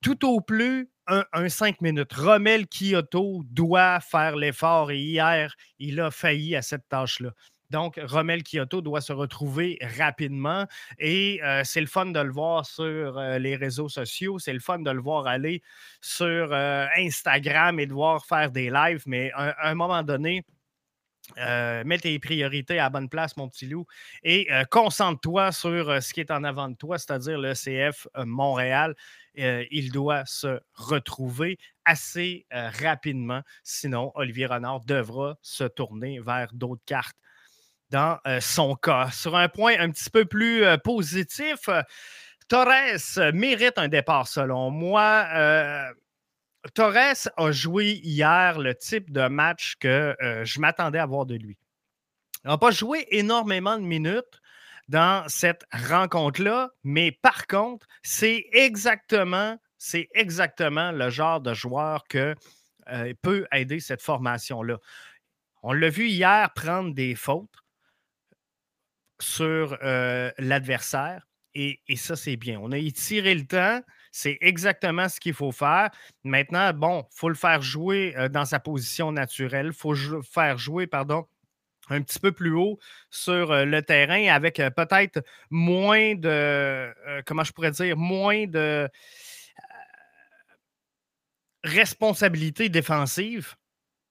tout 0.00 0.26
au 0.26 0.40
plus, 0.40 0.90
un, 1.06 1.48
5 1.48 1.80
minutes. 1.80 2.12
Romel 2.12 2.66
Kyoto 2.66 3.42
doit 3.44 4.00
faire 4.00 4.36
l'effort 4.36 4.90
et 4.90 4.98
hier, 4.98 5.54
il 5.78 6.00
a 6.00 6.10
failli 6.10 6.56
à 6.56 6.62
cette 6.62 6.88
tâche-là. 6.88 7.30
Donc, 7.70 8.00
Romel 8.02 8.42
Kyoto 8.42 8.80
doit 8.80 9.00
se 9.00 9.12
retrouver 9.12 9.78
rapidement 9.98 10.66
et 10.98 11.40
euh, 11.44 11.62
c'est 11.64 11.80
le 11.80 11.86
fun 11.86 12.06
de 12.06 12.20
le 12.20 12.32
voir 12.32 12.66
sur 12.66 13.18
euh, 13.18 13.38
les 13.38 13.56
réseaux 13.56 13.88
sociaux. 13.88 14.38
C'est 14.38 14.52
le 14.52 14.60
fun 14.60 14.78
de 14.78 14.90
le 14.90 15.00
voir 15.00 15.26
aller 15.26 15.62
sur 16.00 16.52
Instagram 16.52 17.80
et 17.80 17.86
de 17.86 17.92
voir 17.92 18.24
faire 18.26 18.50
des 18.50 18.70
lives. 18.70 19.02
Mais 19.06 19.30
à 19.34 19.68
un 19.68 19.74
moment 19.74 20.02
donné, 20.02 20.44
euh, 21.38 21.82
mets 21.84 21.98
tes 21.98 22.18
priorités 22.18 22.78
à 22.78 22.88
bonne 22.88 23.08
place, 23.08 23.36
mon 23.36 23.48
petit 23.48 23.66
loup, 23.66 23.86
et 24.22 24.46
euh, 24.52 24.64
concentre-toi 24.70 25.50
sur 25.50 25.90
euh, 25.90 26.00
ce 26.00 26.14
qui 26.14 26.20
est 26.20 26.30
en 26.30 26.44
avant 26.44 26.68
de 26.68 26.76
toi, 26.76 26.98
c'est-à-dire 26.98 27.38
le 27.38 27.52
CF 27.52 28.06
Montréal. 28.24 28.94
il 29.34 29.90
doit 29.92 30.24
se 30.24 30.60
retrouver 30.74 31.58
assez 31.84 32.46
rapidement, 32.50 33.42
sinon 33.64 34.12
Olivier 34.14 34.46
Renard 34.46 34.80
devra 34.80 35.36
se 35.42 35.64
tourner 35.64 36.20
vers 36.20 36.48
d'autres 36.54 36.84
cartes 36.86 37.18
dans 37.90 38.18
son 38.40 38.74
cas. 38.74 39.10
Sur 39.12 39.36
un 39.36 39.48
point 39.48 39.74
un 39.78 39.90
petit 39.90 40.10
peu 40.10 40.24
plus 40.24 40.64
positif, 40.82 41.68
Torres 42.48 43.32
mérite 43.32 43.78
un 43.78 43.88
départ 43.88 44.26
selon 44.28 44.70
moi 44.70 45.94
Torres 46.74 47.28
a 47.36 47.52
joué 47.52 48.00
hier 48.02 48.58
le 48.58 48.74
type 48.74 49.10
de 49.10 49.28
match 49.28 49.76
que 49.78 50.16
euh, 50.22 50.44
je 50.44 50.60
m'attendais 50.60 50.98
à 50.98 51.06
voir 51.06 51.26
de 51.26 51.34
lui. 51.34 51.56
Il 52.44 52.48
n'a 52.48 52.58
pas 52.58 52.70
joué 52.70 53.06
énormément 53.10 53.76
de 53.76 53.82
minutes 53.82 54.40
dans 54.88 55.28
cette 55.28 55.64
rencontre-là, 55.72 56.70
mais 56.84 57.12
par 57.12 57.46
contre, 57.46 57.86
c'est 58.02 58.46
exactement, 58.52 59.58
c'est 59.78 60.08
exactement 60.14 60.92
le 60.92 61.10
genre 61.10 61.40
de 61.40 61.54
joueur 61.54 62.04
qui 62.08 62.18
euh, 62.18 63.14
peut 63.22 63.46
aider 63.52 63.80
cette 63.80 64.02
formation-là. 64.02 64.78
On 65.62 65.72
l'a 65.72 65.88
vu 65.88 66.06
hier 66.06 66.52
prendre 66.54 66.94
des 66.94 67.14
fautes 67.14 67.50
sur 69.20 69.78
euh, 69.82 70.30
l'adversaire 70.38 71.26
et, 71.58 71.80
ça, 71.96 72.16
c'est 72.16 72.36
bien. 72.36 72.60
On 72.60 72.70
a 72.70 72.76
étiré 72.76 73.34
le 73.34 73.46
temps. 73.46 73.80
C'est 74.12 74.36
exactement 74.42 75.08
ce 75.08 75.18
qu'il 75.18 75.32
faut 75.32 75.52
faire. 75.52 75.90
Maintenant, 76.22 76.70
bon, 76.74 77.06
il 77.10 77.16
faut 77.16 77.30
le 77.30 77.34
faire 77.34 77.62
jouer 77.62 78.14
euh, 78.18 78.28
dans 78.28 78.44
sa 78.44 78.60
position 78.60 79.10
naturelle. 79.10 79.68
Il 79.68 79.72
faut 79.72 79.94
faire 80.22 80.58
jouer, 80.58 80.86
pardon, 80.86 81.26
un 81.88 82.02
petit 82.02 82.18
peu 82.18 82.32
plus 82.32 82.52
haut 82.52 82.78
sur 83.08 83.52
euh, 83.52 83.64
le 83.64 83.80
terrain 83.80 84.34
avec 84.34 84.56
peut-être 84.56 85.24
moins 85.48 86.14
de, 86.14 86.92
comment 87.24 87.42
je 87.42 87.52
pourrais 87.52 87.70
dire, 87.70 87.96
moins 87.96 88.46
de 88.46 88.86
responsabilité 91.64 92.68
défensive, 92.68 93.54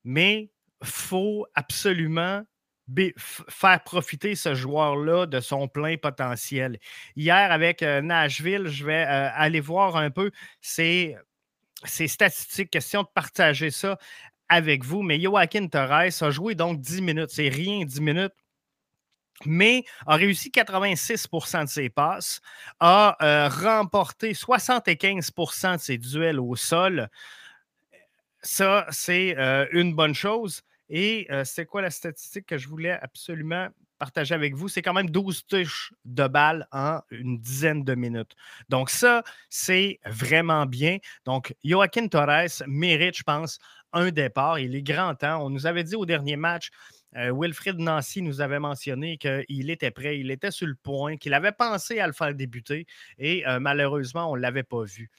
mais 0.04 0.50
faut 0.84 1.46
absolument 1.54 2.44
faire 3.18 3.84
profiter 3.84 4.36
ce 4.36 4.54
joueur-là 4.54 5.26
de 5.26 5.40
son 5.40 5.68
plein 5.68 5.98
potentiel. 5.98 6.80
Hier, 7.16 7.52
avec 7.52 7.82
euh, 7.82 8.02
Nashville, 8.02 8.68
je 8.68 8.86
vais 8.86 9.06
euh, 9.06 9.30
aller 9.34 9.60
voir 9.60 9.98
un 9.98 10.12
peu 10.12 10.32
ces, 10.62 11.16
statistiques, 11.86 12.70
question 12.70 13.04
de 13.04 13.08
partager 13.14 13.72
ça 13.72 13.98
avec 14.50 14.84
vous. 14.84 15.02
Mais 15.02 15.20
Joaquin 15.20 15.68
Torres 15.68 16.22
a 16.22 16.32
joué 16.32 16.56
donc 16.56 16.80
10 16.80 17.02
minutes. 17.02 17.30
C'est 17.32 17.50
rien, 17.50 17.86
10 17.86 18.02
minutes 18.02 18.34
mais 19.46 19.84
a 20.08 20.16
réussi 20.16 20.50
86% 20.50 21.66
de 21.66 21.70
ses 21.70 21.90
passes, 21.90 22.40
a 22.80 23.18
euh, 23.22 23.50
remporté 23.50 24.32
75% 24.32 25.74
de 25.76 25.78
ses 25.82 25.98
duels 25.98 26.40
au 26.40 26.56
sol. 26.56 27.10
Ça, 28.42 28.88
c'est 28.92 29.36
une 29.74 29.94
bonne 29.94 30.14
chose. 30.14 30.64
Et 30.90 31.28
c'est 31.44 31.66
quoi 31.66 31.82
la 31.82 31.90
statistique 31.90 32.46
que 32.46 32.58
je 32.58 32.68
voulais 32.68 32.92
absolument 32.92 33.70
partager 33.98 34.36
avec 34.36 34.56
vous? 34.56 34.68
C'est 34.68 34.82
quand 34.82 34.94
même 34.94 35.10
12 35.10 35.48
touches 35.48 35.94
de 36.06 36.28
balles 36.28 36.68
en 36.72 37.00
une 37.12 37.40
dizaine 37.40 37.84
de 37.84 37.96
minutes. 37.96 38.36
Donc, 38.70 38.90
ça, 38.90 39.24
c'est 39.50 40.00
vraiment 40.06 40.66
bien. 40.66 40.98
Donc, 41.26 41.56
Joaquin 41.64 42.08
Torres 42.08 42.64
mérite, 42.68 43.18
je 43.18 43.24
pense, 43.24 43.58
un 43.94 44.12
départ. 44.12 44.60
Il 44.60 44.76
est 44.76 44.84
grand 44.84 45.16
temps. 45.16 45.44
On 45.44 45.50
nous 45.50 45.66
avait 45.66 45.84
dit 45.84 45.96
au 45.96 46.06
dernier 46.06 46.36
match, 46.36 46.70
Wilfred 47.14 47.80
Nancy 47.80 48.22
nous 48.22 48.42
avait 48.42 48.60
mentionné 48.60 49.18
qu'il 49.18 49.70
était 49.70 49.92
prêt, 49.92 50.20
il 50.20 50.32
était 50.32 50.52
sur 50.52 50.68
le 50.68 50.76
point, 50.76 51.16
qu'il 51.16 51.34
avait 51.34 51.54
pensé 51.54 52.02
à 52.02 52.08
le 52.08 52.14
faire 52.14 52.36
débuter 52.36 52.86
et 53.18 53.46
malheureusement, 53.62 54.30
on 54.30 54.36
ne 54.36 54.42
l'avait 54.42 54.64
pas 54.64 54.84
vu. 54.84 55.10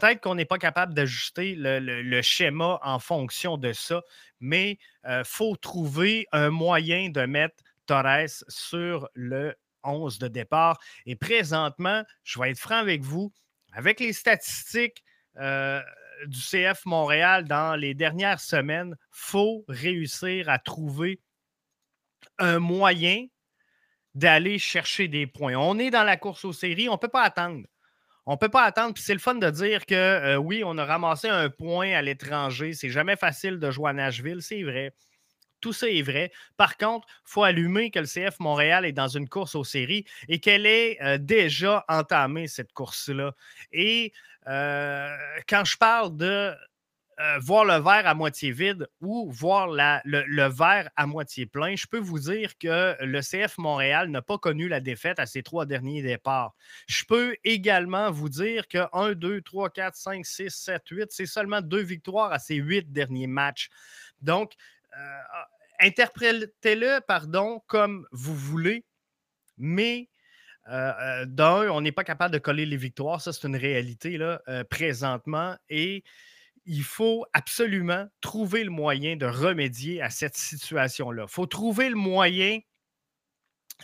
Peut-être 0.00 0.20
qu'on 0.20 0.34
n'est 0.34 0.44
pas 0.44 0.58
capable 0.58 0.92
d'ajuster 0.92 1.54
le, 1.56 2.20
schéma 2.22 2.80
en 2.82 2.98
fonction 2.98 3.56
de 3.56 3.72
ça, 3.72 4.02
mais 4.40 4.72
il 5.04 5.10
euh, 5.10 5.22
faut 5.24 5.54
trouver 5.54 6.26
un 6.32 6.50
moyen 6.50 7.10
de 7.10 7.20
mettre 7.26 7.62
Torres 7.86 8.42
sur 8.48 9.08
le 9.14 9.54
11 9.84 10.18
de 10.18 10.26
départ. 10.26 10.80
Et 11.06 11.14
présentement, 11.14 12.02
je 12.24 12.40
vais 12.40 12.50
être 12.50 12.58
franc 12.58 12.78
avec 12.78 13.02
vous, 13.02 13.32
avec 13.72 14.00
les 14.00 14.12
statistiques 14.12 15.04
euh, 15.36 15.80
du 16.26 16.40
CF 16.40 16.86
Montréal 16.86 17.44
dans 17.44 17.76
les 17.76 17.94
dernières 17.94 18.40
semaines, 18.40 18.96
il 18.98 19.06
faut 19.12 19.64
réussir 19.68 20.48
à 20.48 20.58
trouver 20.58 21.20
un 22.38 22.58
moyen 22.58 23.26
d'aller 24.16 24.58
chercher 24.58 25.06
des 25.06 25.28
points. 25.28 25.54
On 25.54 25.78
est 25.78 25.90
dans 25.90 26.02
la 26.02 26.16
course 26.16 26.44
aux 26.44 26.52
séries, 26.52 26.88
on 26.88 26.94
ne 26.94 26.98
peut 26.98 27.06
pas 27.06 27.22
attendre. 27.22 27.64
On 28.26 28.32
ne 28.32 28.38
peut 28.38 28.48
pas 28.48 28.62
attendre. 28.64 28.94
Puis 28.94 29.02
c'est 29.02 29.12
le 29.12 29.20
fun 29.20 29.34
de 29.34 29.50
dire 29.50 29.86
que 29.86 29.94
euh, 29.94 30.36
oui, 30.36 30.62
on 30.64 30.78
a 30.78 30.84
ramassé 30.84 31.28
un 31.28 31.50
point 31.50 31.92
à 31.92 32.02
l'étranger. 32.02 32.72
C'est 32.72 32.90
jamais 32.90 33.16
facile 33.16 33.58
de 33.58 33.70
jouer 33.70 33.90
à 33.90 33.92
Nashville, 33.92 34.40
c'est 34.40 34.62
vrai. 34.62 34.94
Tout 35.60 35.72
ça 35.72 35.88
est 35.88 36.02
vrai. 36.02 36.30
Par 36.56 36.76
contre, 36.76 37.06
il 37.08 37.30
faut 37.30 37.42
allumer 37.42 37.90
que 37.90 37.98
le 37.98 38.06
CF 38.06 38.38
Montréal 38.38 38.84
est 38.84 38.92
dans 38.92 39.08
une 39.08 39.28
course 39.28 39.54
aux 39.54 39.64
séries 39.64 40.04
et 40.28 40.38
qu'elle 40.38 40.66
est 40.66 41.02
euh, 41.02 41.18
déjà 41.18 41.84
entamée, 41.88 42.48
cette 42.48 42.72
course-là. 42.72 43.34
Et 43.72 44.12
euh, 44.46 45.08
quand 45.48 45.64
je 45.64 45.78
parle 45.78 46.16
de 46.16 46.54
euh, 47.20 47.38
voir 47.38 47.64
le 47.64 47.74
verre 47.74 48.08
à 48.08 48.14
moitié 48.14 48.50
vide 48.50 48.88
ou 49.00 49.30
voir 49.30 49.68
le, 49.68 50.48
verre 50.48 50.90
à 50.96 51.06
moitié 51.06 51.46
plein, 51.46 51.76
je 51.76 51.86
peux 51.86 51.98
vous 51.98 52.18
dire 52.18 52.58
que 52.58 52.96
le 53.04 53.20
CF 53.20 53.56
Montréal 53.58 54.08
n'a 54.08 54.20
pas 54.20 54.36
connu 54.36 54.66
la 54.66 54.80
défaite 54.80 55.20
à 55.20 55.26
ses 55.26 55.44
trois 55.44 55.64
derniers 55.64 56.02
départs. 56.02 56.54
Je 56.88 57.04
peux 57.04 57.36
également 57.44 58.10
vous 58.10 58.28
dire 58.28 58.66
que 58.66 58.78
1, 58.92 59.12
2, 59.12 59.42
3, 59.42 59.70
4, 59.70 59.94
5, 59.94 60.26
6, 60.26 60.50
7, 60.50 60.82
8, 60.90 61.06
c'est 61.10 61.26
seulement 61.26 61.60
deux 61.60 61.82
victoires 61.82 62.32
à 62.32 62.40
ses 62.40 62.56
huit 62.56 62.92
derniers 62.92 63.28
matchs. 63.28 63.68
Donc, 64.20 64.54
euh, 64.98 65.18
interprétez-le, 65.78 67.00
pardon, 67.06 67.62
comme 67.68 68.08
vous 68.10 68.34
voulez, 68.34 68.84
mais 69.56 70.08
euh, 70.68 71.24
d'un, 71.26 71.70
on 71.70 71.80
n'est 71.80 71.92
pas 71.92 72.04
capable 72.04 72.34
de 72.34 72.38
coller 72.40 72.66
les 72.66 72.76
victoires. 72.76 73.20
Ça, 73.20 73.32
c'est 73.32 73.46
une 73.46 73.56
réalité 73.56 74.18
là, 74.18 74.42
présentement. 74.68 75.56
Et 75.68 76.02
il 76.66 76.82
faut 76.82 77.26
absolument 77.32 78.06
trouver 78.20 78.64
le 78.64 78.70
moyen 78.70 79.16
de 79.16 79.26
remédier 79.26 80.02
à 80.02 80.10
cette 80.10 80.36
situation-là. 80.36 81.24
Il 81.28 81.32
faut 81.32 81.46
trouver 81.46 81.88
le 81.88 81.96
moyen 81.96 82.60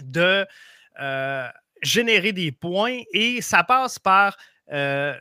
de 0.01 0.47
euh, 1.01 1.49
générer 1.83 2.33
des 2.33 2.53
points 2.53 3.01
et 3.13 3.41
ça 3.41 3.65
passe 3.65 3.99
par 3.99 4.37
euh, 4.73 5.15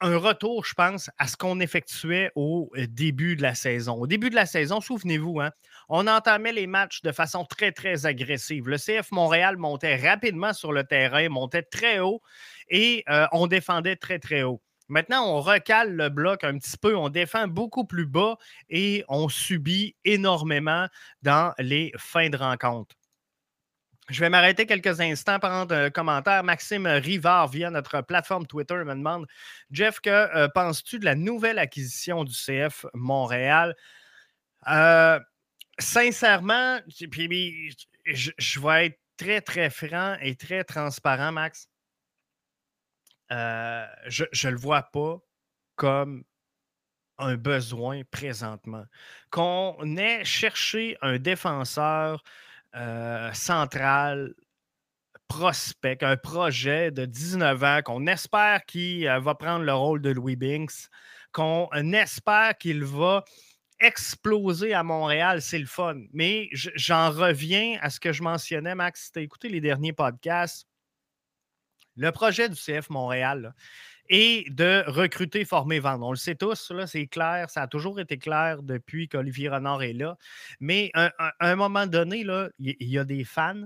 un 0.00 0.16
retour, 0.18 0.64
je 0.64 0.74
pense, 0.74 1.10
à 1.18 1.26
ce 1.26 1.36
qu'on 1.36 1.60
effectuait 1.60 2.32
au 2.34 2.70
euh, 2.76 2.86
début 2.86 3.36
de 3.36 3.42
la 3.42 3.54
saison. 3.54 3.94
Au 3.94 4.06
début 4.06 4.28
de 4.28 4.34
la 4.34 4.46
saison, 4.46 4.80
souvenez-vous, 4.80 5.40
hein, 5.40 5.50
on 5.88 6.06
entamait 6.06 6.52
les 6.52 6.66
matchs 6.66 7.00
de 7.02 7.12
façon 7.12 7.44
très, 7.44 7.72
très 7.72 8.04
agressive. 8.04 8.68
Le 8.68 8.76
CF 8.76 9.10
Montréal 9.10 9.56
montait 9.56 9.96
rapidement 9.96 10.52
sur 10.52 10.72
le 10.72 10.84
terrain, 10.84 11.28
montait 11.28 11.62
très 11.62 12.00
haut 12.00 12.20
et 12.68 13.04
on 13.32 13.46
défendait 13.46 13.96
très, 13.96 14.18
très 14.18 14.42
haut. 14.42 14.60
Maintenant, 14.90 15.24
on 15.26 15.40
recale 15.40 15.94
le 15.94 16.08
bloc 16.08 16.44
un 16.44 16.58
petit 16.58 16.76
peu, 16.76 16.96
on 16.96 17.08
défend 17.08 17.46
beaucoup 17.46 17.84
plus 17.84 18.06
bas 18.06 18.36
et 18.68 19.04
on 19.08 19.28
subit 19.28 19.94
énormément 20.04 20.88
dans 21.22 21.54
les 21.58 21.92
fins 21.96 22.28
de 22.28 22.36
rencontre. 22.36 22.96
Je 24.10 24.18
vais 24.18 24.28
m'arrêter 24.28 24.66
quelques 24.66 25.00
instants 25.00 25.38
prendre 25.38 25.72
un 25.72 25.90
commentaire. 25.90 26.42
Maxime 26.42 26.86
Rivard, 26.86 27.46
via 27.46 27.70
notre 27.70 28.00
plateforme 28.00 28.44
Twitter, 28.44 28.74
me 28.84 28.94
demande 28.94 29.26
Jeff, 29.70 30.00
que 30.00 30.10
euh, 30.10 30.48
penses-tu 30.48 30.98
de 30.98 31.04
la 31.04 31.14
nouvelle 31.14 31.60
acquisition 31.60 32.24
du 32.24 32.34
CF 32.34 32.86
Montréal 32.92 33.76
euh, 34.68 35.20
Sincèrement, 35.78 36.80
puis, 37.10 37.76
je, 38.04 38.60
vais 38.60 38.86
être 38.86 38.98
très, 39.16 39.40
très 39.40 39.70
franc 39.70 40.16
et 40.20 40.34
très 40.34 40.64
transparent, 40.64 41.30
Max. 41.30 41.69
Euh, 43.32 43.86
je 44.06 44.24
ne 44.46 44.52
le 44.52 44.58
vois 44.58 44.82
pas 44.82 45.18
comme 45.76 46.24
un 47.18 47.36
besoin 47.36 48.02
présentement. 48.10 48.84
Qu'on 49.30 49.96
ait 49.96 50.24
cherché 50.24 50.96
un 51.02 51.18
défenseur 51.18 52.22
euh, 52.76 53.32
central, 53.32 54.34
prospect, 55.28 55.98
un 56.02 56.16
projet 56.16 56.90
de 56.90 57.04
19 57.04 57.62
ans 57.62 57.80
qu'on 57.84 58.06
espère 58.06 58.64
qu'il 58.64 59.06
euh, 59.06 59.20
va 59.20 59.34
prendre 59.34 59.64
le 59.64 59.74
rôle 59.74 60.02
de 60.02 60.10
Louis 60.10 60.36
Binks, 60.36 60.88
qu'on 61.32 61.68
espère 61.92 62.58
qu'il 62.58 62.84
va 62.84 63.24
exploser 63.78 64.74
à 64.74 64.82
Montréal, 64.82 65.40
c'est 65.40 65.58
le 65.58 65.66
fun. 65.66 66.02
Mais 66.12 66.48
j'en 66.52 67.10
reviens 67.10 67.78
à 67.80 67.90
ce 67.90 67.98
que 68.00 68.12
je 68.12 68.22
mentionnais, 68.22 68.74
Max, 68.74 69.06
si 69.06 69.12
tu 69.12 69.18
as 69.20 69.22
écouté 69.22 69.48
les 69.48 69.60
derniers 69.60 69.92
podcasts. 69.92 70.69
Le 72.00 72.12
projet 72.12 72.48
du 72.48 72.54
CF 72.54 72.88
Montréal 72.88 73.54
est 74.08 74.48
de 74.48 74.82
recruter, 74.86 75.44
former, 75.44 75.80
vendre. 75.80 76.06
On 76.06 76.12
le 76.12 76.16
sait 76.16 76.34
tous, 76.34 76.72
c'est 76.86 77.06
clair, 77.08 77.50
ça 77.50 77.60
a 77.60 77.66
toujours 77.66 78.00
été 78.00 78.16
clair 78.16 78.62
depuis 78.62 79.06
qu'Olivier 79.06 79.50
Renard 79.50 79.82
est 79.82 79.92
là. 79.92 80.16
Mais 80.60 80.90
à, 80.94 81.12
un 81.40 81.56
moment 81.56 81.86
donné, 81.86 82.24
il 82.58 82.74
y, 82.80 82.98
a 82.98 83.04
des 83.04 83.22
fans, 83.24 83.64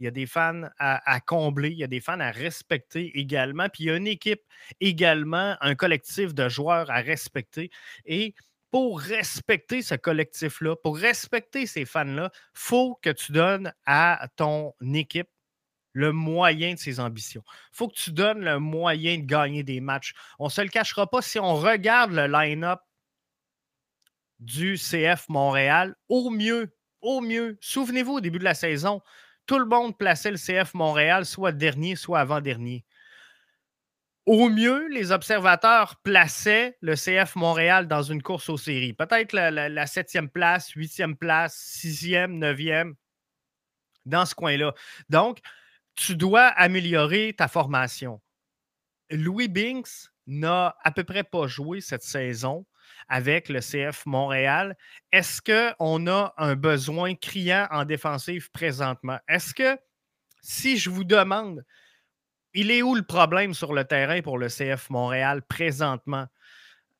il 0.00 0.04
y 0.04 0.06
a 0.06 0.10
des 0.10 0.24
fans 0.24 0.62
à, 0.78 1.20
combler, 1.20 1.72
il 1.72 1.76
y 1.76 1.84
a 1.84 1.86
des 1.86 2.00
fans 2.00 2.20
à 2.20 2.30
respecter 2.30 3.18
également, 3.18 3.68
puis 3.68 3.84
il 3.84 3.86
y 3.88 3.90
a 3.90 3.96
une 3.96 4.06
équipe 4.06 4.40
également, 4.80 5.58
un 5.60 5.74
collectif 5.74 6.32
de 6.32 6.48
joueurs 6.48 6.90
à 6.90 7.02
respecter. 7.02 7.70
Et 8.06 8.34
pour 8.70 8.98
respecter 8.98 9.82
ce 9.82 9.94
collectif-là, 9.94 10.74
pour 10.76 10.96
respecter 10.96 11.66
ces 11.66 11.84
fans-là, 11.84 12.30
il 12.32 12.38
faut 12.54 12.98
que 13.02 13.10
tu 13.10 13.32
donnes 13.32 13.74
à 13.84 14.26
ton 14.36 14.72
équipe 14.94 15.28
le 15.94 16.12
moyen 16.12 16.74
de 16.74 16.78
ses 16.78 17.00
ambitions. 17.00 17.42
Il 17.72 17.76
faut 17.76 17.88
que 17.88 17.94
tu 17.94 18.12
donnes 18.12 18.44
le 18.44 18.58
moyen 18.58 19.18
de 19.18 19.24
gagner 19.24 19.62
des 19.62 19.80
matchs. 19.80 20.12
On 20.38 20.46
ne 20.46 20.50
se 20.50 20.60
le 20.60 20.68
cachera 20.68 21.08
pas. 21.08 21.22
Si 21.22 21.38
on 21.38 21.54
regarde 21.54 22.12
le 22.12 22.26
line-up 22.26 22.80
du 24.40 24.76
CF 24.76 25.28
Montréal, 25.28 25.94
au 26.08 26.28
mieux, 26.30 26.76
au 27.00 27.20
mieux, 27.20 27.56
souvenez-vous 27.60 28.14
au 28.14 28.20
début 28.20 28.40
de 28.40 28.44
la 28.44 28.54
saison, 28.54 29.00
tout 29.46 29.58
le 29.58 29.66
monde 29.66 29.96
plaçait 29.96 30.30
le 30.30 30.36
CF 30.36 30.74
Montréal 30.74 31.24
soit 31.24 31.52
dernier, 31.52 31.96
soit 31.96 32.20
avant-dernier. 32.20 32.84
Au 34.26 34.48
mieux, 34.48 34.88
les 34.88 35.12
observateurs 35.12 35.96
plaçaient 36.02 36.78
le 36.80 36.94
CF 36.94 37.36
Montréal 37.36 37.86
dans 37.86 38.02
une 38.02 38.22
course 38.22 38.48
aux 38.48 38.56
séries. 38.56 38.94
Peut-être 38.94 39.34
la, 39.34 39.86
septième 39.86 40.30
place, 40.30 40.70
huitième 40.70 41.14
place, 41.14 41.54
sixième, 41.56 42.38
neuvième, 42.38 42.94
dans 44.06 44.24
ce 44.24 44.34
coin-là. 44.34 44.72
Donc, 45.10 45.40
tu 45.94 46.16
dois 46.16 46.46
améliorer 46.46 47.34
ta 47.36 47.48
formation. 47.48 48.20
Louis 49.10 49.48
Binks 49.48 50.10
n'a 50.26 50.76
à 50.82 50.90
peu 50.90 51.04
près 51.04 51.24
pas 51.24 51.46
joué 51.46 51.80
cette 51.80 52.02
saison 52.02 52.66
avec 53.08 53.48
le 53.48 53.60
CF 53.60 54.06
Montréal. 54.06 54.76
Est-ce 55.12 55.42
qu'on 55.42 56.06
a 56.06 56.34
un 56.36 56.54
besoin 56.56 57.14
criant 57.14 57.66
en 57.70 57.84
défensive 57.84 58.50
présentement? 58.50 59.18
Est-ce 59.28 59.54
que 59.54 59.78
si 60.40 60.76
je 60.78 60.90
vous 60.90 61.04
demande 61.04 61.64
il 62.56 62.70
est 62.70 62.82
où 62.82 62.94
le 62.94 63.02
problème 63.02 63.52
sur 63.52 63.74
le 63.74 63.84
terrain 63.84 64.22
pour 64.22 64.38
le 64.38 64.48
CF 64.48 64.88
Montréal 64.88 65.42
présentement? 65.42 66.26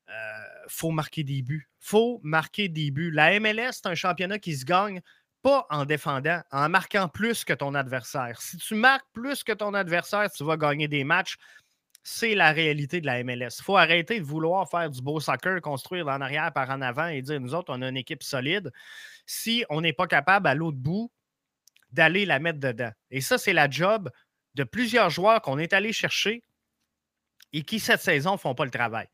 Il 0.09 0.12
euh, 0.12 0.66
faut 0.68 0.90
marquer 0.90 1.22
des 1.22 1.42
buts. 1.42 1.70
faut 1.78 2.20
marquer 2.24 2.68
des 2.68 2.90
buts. 2.90 3.12
La 3.12 3.38
MLS, 3.38 3.72
c'est 3.72 3.87
un 3.87 3.94
championnat 3.94 4.38
qui 4.38 4.57
se 4.57 4.64
gagne 4.64 5.00
pas 5.44 5.66
en 5.68 5.85
défendant, 5.85 6.40
en 6.50 6.70
marquant 6.70 7.07
plus 7.07 7.44
que 7.44 7.52
ton 7.52 7.74
adversaire. 7.74 8.40
Si 8.40 8.57
tu 8.57 8.74
marques 8.74 9.07
plus 9.12 9.44
que 9.44 9.52
ton 9.52 9.74
adversaire, 9.74 10.30
tu 10.33 10.42
vas 10.42 10.57
gagner 10.57 10.88
des 10.88 11.04
matchs. 11.04 11.37
C'est 12.02 12.35
la 12.35 12.50
réalité 12.50 13.02
de 13.02 13.07
la 13.07 13.22
MLS. 13.22 13.59
Il 13.59 13.62
faut 13.62 13.76
arrêter 13.76 14.18
de 14.18 14.24
vouloir 14.24 14.68
faire 14.70 14.88
du 14.88 15.02
beau 15.02 15.20
soccer, 15.20 15.61
construire 15.61 16.09
en 16.09 16.22
arrière 16.22 16.50
par 16.54 16.70
en 16.70 16.80
avant 16.80 17.09
et 17.09 17.20
dire 17.20 17.38
nous 17.40 17.54
autres, 17.54 17.74
on 17.76 17.83
a 17.83 17.88
une 17.90 17.98
équipe 17.98 18.22
solide. 18.22 18.72
Si 19.26 19.66
on 19.68 19.83
n'est 19.83 19.92
pas 19.92 20.07
capable 20.07 20.48
à 20.48 20.54
l'autre 20.54 20.78
bout 20.78 21.12
d'aller 21.92 22.24
la 22.24 22.38
mettre 22.38 22.59
dedans. 22.59 22.90
Et 23.11 23.20
ça, 23.20 23.37
c'est 23.37 23.52
la 23.52 23.68
job 23.68 24.11
de 24.54 24.64
plusieurs 24.64 25.11
joueurs 25.11 25.42
qu'on 25.42 25.59
est 25.59 25.74
allé 25.74 25.92
chercher 25.92 26.42
et 27.52 27.62
qui, 27.62 27.80
cette 27.80 28.00
saison, 28.00 28.33
ne 28.33 28.38
font 28.38 28.54
pas 28.54 28.64
le 28.64 28.70
travail. 28.70 29.09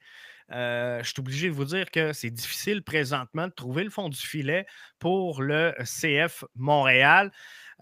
Euh, 0.52 1.02
je 1.02 1.10
suis 1.10 1.20
obligé 1.20 1.48
de 1.48 1.54
vous 1.54 1.64
dire 1.64 1.90
que 1.90 2.12
c'est 2.12 2.30
difficile 2.30 2.82
présentement 2.82 3.46
de 3.46 3.52
trouver 3.52 3.84
le 3.84 3.90
fond 3.90 4.08
du 4.08 4.18
filet 4.18 4.66
pour 4.98 5.42
le 5.42 5.74
CF 5.84 6.44
Montréal. 6.56 7.30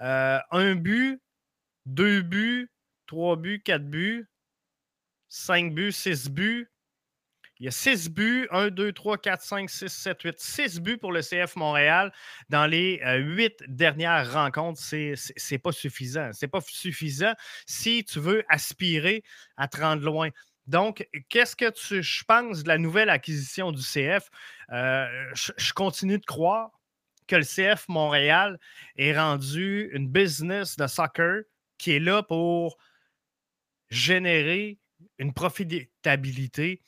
Euh, 0.00 0.38
un 0.50 0.74
but, 0.74 1.20
deux 1.86 2.22
buts, 2.22 2.70
trois 3.06 3.36
buts, 3.36 3.62
quatre 3.64 3.88
buts, 3.88 4.28
cinq 5.28 5.74
buts, 5.74 5.92
six 5.92 6.28
buts. 6.28 6.68
Il 7.60 7.64
y 7.64 7.68
a 7.68 7.72
six 7.72 8.08
buts, 8.08 8.46
1, 8.52 8.68
2, 8.68 8.92
3, 8.92 9.18
4, 9.18 9.42
5, 9.42 9.68
6, 9.68 9.88
7, 9.88 10.22
8, 10.22 10.38
6 10.38 10.80
buts 10.80 10.96
pour 10.96 11.10
le 11.10 11.22
CF 11.22 11.56
Montréal 11.56 12.12
dans 12.50 12.66
les 12.66 13.00
euh, 13.04 13.16
huit 13.16 13.64
dernières 13.66 14.32
rencontres. 14.32 14.80
Ce 14.80 15.16
n'est 15.50 15.58
pas 15.58 15.72
suffisant. 15.72 16.30
Ce 16.32 16.44
n'est 16.44 16.48
pas 16.48 16.60
suffisant 16.60 17.32
si 17.66 18.04
tu 18.04 18.20
veux 18.20 18.44
aspirer 18.48 19.24
à 19.56 19.66
te 19.66 19.80
rendre 19.80 20.04
loin. 20.04 20.28
Donc, 20.68 21.08
qu'est-ce 21.30 21.56
que 21.56 21.70
tu, 21.70 22.02
je 22.02 22.24
pense 22.24 22.62
de 22.62 22.68
la 22.68 22.76
nouvelle 22.76 23.08
acquisition 23.08 23.72
du 23.72 23.82
CF? 23.82 24.28
Euh, 24.70 25.06
je, 25.34 25.72
continue 25.72 26.18
de 26.18 26.26
croire 26.26 26.70
que 27.26 27.36
le 27.36 27.42
CF 27.42 27.88
Montréal 27.88 28.58
est 28.96 29.18
rendu 29.18 29.90
une 29.94 30.08
business 30.08 30.76
de 30.76 30.86
soccer 30.86 31.44
qui 31.78 31.92
est 31.92 32.00
là 32.00 32.22
pour 32.22 32.76
générer 33.88 34.78
une 35.18 35.32
profitabilité 35.32 36.82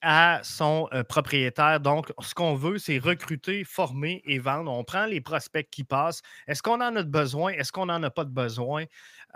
à 0.00 0.40
son 0.42 0.88
euh, 0.92 1.04
propriétaire. 1.04 1.80
Donc, 1.80 2.12
ce 2.20 2.34
qu'on 2.34 2.54
veut, 2.54 2.78
c'est 2.78 2.98
recruter, 2.98 3.64
former 3.64 4.22
et 4.24 4.38
vendre. 4.38 4.70
On 4.72 4.84
prend 4.84 5.04
les 5.04 5.20
prospects 5.20 5.68
qui 5.70 5.84
passent. 5.84 6.22
Est-ce 6.46 6.62
qu'on 6.62 6.80
en 6.80 6.96
a 6.96 7.02
besoin? 7.02 7.52
Est-ce 7.52 7.72
qu'on 7.72 7.86
n'en 7.86 8.02
a 8.02 8.10
pas 8.10 8.24
de 8.24 8.30
besoin? 8.30 8.84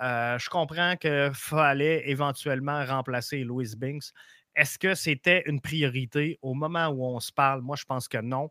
Euh, 0.01 0.39
je 0.39 0.49
comprends 0.49 0.97
qu'il 0.97 1.31
fallait 1.35 2.09
éventuellement 2.09 2.85
remplacer 2.85 3.45
Louis 3.45 3.75
Binks. 3.77 4.13
Est-ce 4.57 4.79
que 4.79 4.95
c'était 4.95 5.43
une 5.47 5.61
priorité 5.61 6.39
au 6.43 6.55
moment 6.55 6.89
où 6.89 7.05
on 7.05 7.21
se 7.21 7.33
parle? 7.33 7.61
Moi, 7.63 7.77
je 7.77 7.85
pense 7.85 8.09
que 8.09 8.19
non. 8.19 8.51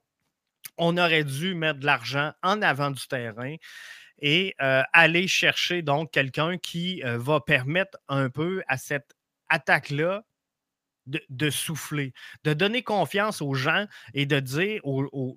On 0.77 0.97
aurait 0.97 1.23
dû 1.23 1.55
mettre 1.55 1.79
de 1.79 1.85
l'argent 1.85 2.31
en 2.43 2.61
avant 2.61 2.91
du 2.91 3.05
terrain 3.07 3.55
et 4.21 4.55
euh, 4.61 4.83
aller 4.93 5.27
chercher 5.27 5.81
donc 5.81 6.11
quelqu'un 6.11 6.57
qui 6.57 7.01
va 7.03 7.39
permettre 7.39 7.97
un 8.09 8.29
peu 8.29 8.63
à 8.67 8.77
cette 8.77 9.15
attaque-là 9.49 10.23
de, 11.29 11.49
souffler, 11.49 12.13
de 12.43 12.53
donner 12.53 12.83
confiance 12.83 13.41
aux 13.41 13.53
gens 13.53 13.85
et 14.13 14.25
de 14.25 14.39
dire, 14.39 14.81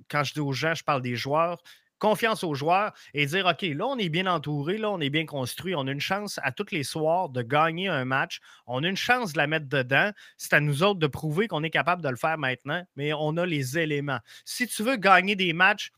quand 0.09 0.25
je 0.25 0.35
dis 0.35 0.41
aux 0.41 0.53
gens, 0.53 0.75
je 0.75 0.85
parle 0.85 1.03
des 1.03 1.17
joueurs, 1.17 1.63
confiance 2.03 2.43
aux 2.43 2.55
joueurs 2.57 2.93
et 3.15 3.27
dire, 3.27 3.47
OK, 3.47 3.63
là, 3.63 3.87
on 3.87 3.97
est 3.97 4.09
bien 4.09 4.27
entouré, 4.27 4.77
là, 4.77 4.91
on 4.91 5.01
est 5.01 5.09
bien 5.09 5.25
construit, 5.25 5.77
on 5.77 5.87
a 5.87 5.93
une 5.93 6.01
chance 6.01 6.41
à 6.43 6.51
tous 6.51 6.73
les 6.73 6.83
soirs 6.83 7.29
de 7.29 7.43
gagner 7.43 7.87
un 7.87 8.05
match, 8.05 8.41
on 8.67 8.83
a 8.83 8.89
une 8.89 8.97
chance 8.97 9.35
de 9.35 9.39
la 9.39 9.47
mettre 9.47 9.69
dedans. 9.69 10.11
C'est 10.37 10.53
à 10.53 10.59
nous 10.59 10.83
autres 10.83 10.99
de 10.99 11.07
prouver 11.07 11.47
qu'on 11.47 11.63
est 11.63 11.71
capable 11.71 12.03
de 12.03 12.09
le 12.09 12.17
faire 12.17 12.39
maintenant, 12.39 12.85
mais 12.97 13.13
on 13.13 13.37
a 13.37 13.47
les 13.47 13.79
éléments. 13.79 14.19
Si 14.45 14.67
tu 14.67 14.83
veux 14.83 14.97
gagner 14.97 15.37
des 15.37 15.53
matchs, 15.53 15.93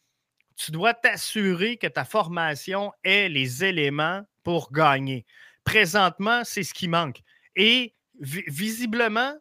tu 0.56 0.72
dois 0.72 0.92
t'assurer 0.92 1.78
que 1.78 1.86
ta 1.86 2.04
formation 2.04 2.92
ait 3.02 3.30
les 3.30 3.64
éléments 3.64 4.20
pour 4.42 4.72
gagner. 4.72 5.24
Présentement, 5.64 6.42
c'est 6.44 6.64
ce 6.64 6.74
qui 6.74 6.86
manque. 6.86 7.22
Et 7.56 7.94
visiblement, 8.20 9.34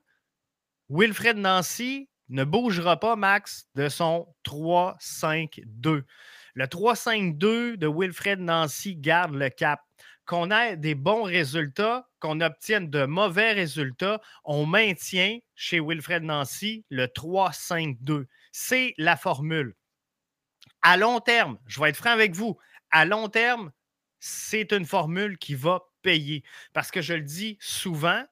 Wilfred 0.89 1.35
Nancy 1.35 2.07
ne 2.29 2.45
bougera 2.45 3.01
pas, 3.01 3.17
Max, 3.17 3.67
de 3.75 3.89
son 3.89 4.33
3-5-2. 4.45 6.03
Le 6.55 6.65
3-5-2 6.65 7.77
de 7.77 7.87
Wilfred 7.87 8.39
Nancy 8.39 8.95
garde 8.95 9.33
le 9.33 9.49
cap. 9.49 9.81
Qu'on 10.25 10.51
ait 10.51 10.77
des 10.77 10.95
bons 10.95 11.23
résultats, 11.23 12.07
qu'on 12.19 12.39
obtienne 12.39 12.89
de 12.89 13.05
mauvais 13.05 13.51
résultats, 13.51 14.21
on 14.45 14.65
maintient 14.65 15.39
chez 15.55 15.81
Wilfred 15.81 16.23
Nancy 16.23 16.85
le 16.89 17.07
3-5-2. 17.07 18.25
C'est 18.53 18.93
la 18.97 19.17
formule. 19.17 19.75
À 20.81 20.95
long 20.95 21.19
terme, 21.19 21.57
je 21.65 21.81
vais 21.81 21.89
être 21.89 21.97
franc 21.97 22.11
avec 22.11 22.35
vous, 22.35 22.57
à 22.91 23.05
long 23.05 23.27
terme, 23.27 23.71
c'est 24.19 24.71
une 24.71 24.85
formule 24.85 25.37
qui 25.37 25.55
va 25.55 25.81
payer. 26.03 26.43
Parce 26.71 26.91
que 26.91 27.01
je 27.01 27.13
le 27.15 27.21
dis 27.21 27.57
souvent, 27.59 28.23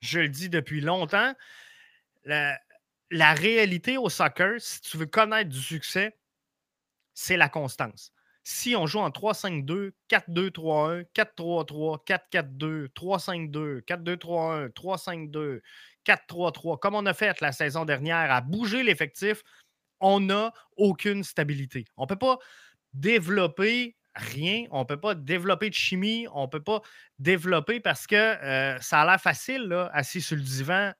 je 0.00 0.20
le 0.20 0.28
dis 0.28 0.48
depuis 0.48 0.80
longtemps, 0.80 1.34
la, 2.24 2.58
réalité 3.34 3.98
au 3.98 4.08
soccer, 4.08 4.60
si 4.60 4.80
tu 4.80 4.96
veux 4.96 5.06
connaître 5.06 5.50
du 5.50 5.60
succès, 5.60 6.16
c'est 7.20 7.36
la 7.36 7.50
constance. 7.50 8.12
Si 8.44 8.74
on 8.74 8.86
joue 8.86 9.00
en 9.00 9.10
3-5-2, 9.10 9.92
4-2-3-1, 10.08 11.04
4-3-3, 11.14 11.98
4-4-2, 12.06 12.88
3-5-2, 12.94 13.82
4-2-3-1, 13.82 14.70
3-5-2, 14.70 15.60
4-3-3, 16.06 16.78
comme 16.78 16.94
on 16.94 17.04
a 17.04 17.12
fait 17.12 17.38
la 17.42 17.52
saison 17.52 17.84
dernière, 17.84 18.32
à 18.32 18.40
bouger 18.40 18.82
l'effectif, 18.82 19.42
on 20.00 20.20
n'a 20.20 20.54
aucune 20.78 21.22
stabilité. 21.22 21.84
On 21.98 22.04
ne 22.04 22.08
peut 22.08 22.16
pas 22.16 22.38
développer 22.94 23.98
rien, 24.14 24.64
on 24.70 24.80
ne 24.80 24.84
peut 24.84 24.98
pas 24.98 25.14
développer 25.14 25.68
de 25.68 25.74
chimie, 25.74 26.26
on 26.32 26.44
ne 26.44 26.48
peut 26.48 26.62
pas 26.62 26.80
développer 27.18 27.80
parce 27.80 28.06
que 28.06 28.16
euh, 28.16 28.80
ça 28.80 29.02
a 29.02 29.04
l'air 29.04 29.20
facile, 29.20 29.70
assis 29.92 30.22
sur 30.22 30.36
le 30.36 30.42
divan, 30.42 30.92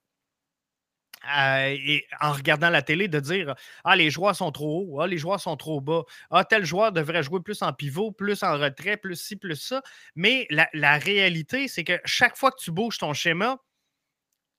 et 1.28 2.06
en 2.20 2.33
regardant 2.33 2.70
la 2.70 2.83
télé, 2.83 3.09
de 3.09 3.20
dire 3.20 3.54
Ah, 3.85 3.96
les 3.96 4.11
joueurs 4.11 4.35
sont 4.35 4.52
trop 4.52 4.80
hauts, 4.80 5.00
ah, 5.00 5.06
les 5.06 5.18
joueurs 5.18 5.40
sont 5.40 5.56
trop 5.56 5.80
bas, 5.80 6.02
ah, 6.30 6.44
tel 6.44 6.64
joueur 6.64 6.92
devrait 6.92 7.22
jouer 7.22 7.40
plus 7.40 7.62
en 7.62 7.72
pivot, 7.72 8.12
plus 8.12 8.42
en 8.42 8.59
retrait, 8.59 8.96
plus 8.96 9.16
ci, 9.20 9.37
plus 9.37 9.56
ça. 9.56 9.83
Mais 10.14 10.46
la, 10.50 10.98
réalité, 10.98 11.68
c'est 11.68 11.85
que 11.85 12.00
chaque 12.04 12.37
fois 12.37 12.50
que 12.50 12.61
tu 12.61 12.70
bouges 12.70 12.98
ton 12.98 13.12
schéma, 13.12 13.59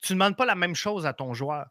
tu 0.01 0.13
ne 0.13 0.17
demandes 0.17 0.37
pas 0.37 0.45
la 0.45 0.55
même 0.55 0.75
chose 0.75 1.05
à 1.05 1.13
ton 1.13 1.33
joueur. 1.33 1.67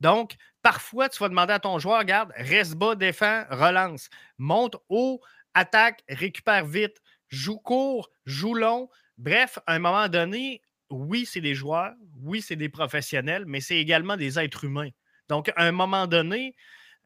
Donc, 0.00 0.34
parfois, 0.62 1.08
tu 1.08 1.18
vas 1.20 1.28
demander 1.28 1.52
à 1.52 1.60
ton 1.60 1.78
joueur 1.78 2.00
Regarde, 2.00 2.32
reste 2.36 2.74
bas, 2.74 2.94
défend, 2.94 3.44
relance, 3.50 4.08
monte 4.38 4.76
haut, 4.88 5.20
attaque, 5.54 6.02
récupère 6.08 6.64
vite, 6.64 7.00
joue 7.28 7.58
court, 7.58 8.10
joue 8.24 8.54
long. 8.54 8.88
Bref, 9.18 9.58
à 9.66 9.74
un 9.74 9.78
moment 9.78 10.08
donné, 10.08 10.62
oui, 10.92 11.26
c'est 11.26 11.40
des 11.40 11.54
joueurs, 11.54 11.94
oui, 12.22 12.42
c'est 12.42 12.56
des 12.56 12.68
professionnels, 12.68 13.44
mais 13.46 13.60
c'est 13.60 13.76
également 13.76 14.16
des 14.16 14.38
êtres 14.38 14.64
humains. 14.64 14.90
Donc, 15.28 15.50
à 15.56 15.64
un 15.64 15.72
moment 15.72 16.06
donné, 16.06 16.54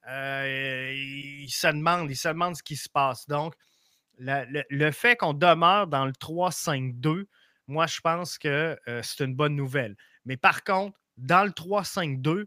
euh, 0.08 0.92
ils 0.94 1.50
se 1.50 1.66
demandent, 1.66 2.10
ils 2.10 2.16
se 2.16 2.28
demandent 2.28 2.56
ce 2.56 2.62
qui 2.62 2.76
se 2.76 2.88
passe. 2.88 3.26
Donc, 3.26 3.54
le, 4.18 4.90
fait 4.90 5.16
qu'on 5.16 5.34
demeure 5.34 5.86
dans 5.86 6.06
le 6.06 6.12
3-5-2, 6.12 7.26
moi, 7.66 7.86
je 7.86 8.00
pense 8.00 8.38
que 8.38 8.78
euh, 8.88 9.00
c'est 9.02 9.24
une 9.24 9.34
bonne 9.34 9.56
nouvelle. 9.56 9.96
Mais 10.24 10.36
par 10.36 10.64
contre, 10.64 10.98
dans 11.16 11.44
le 11.44 11.50
3-5-2, 11.50 12.46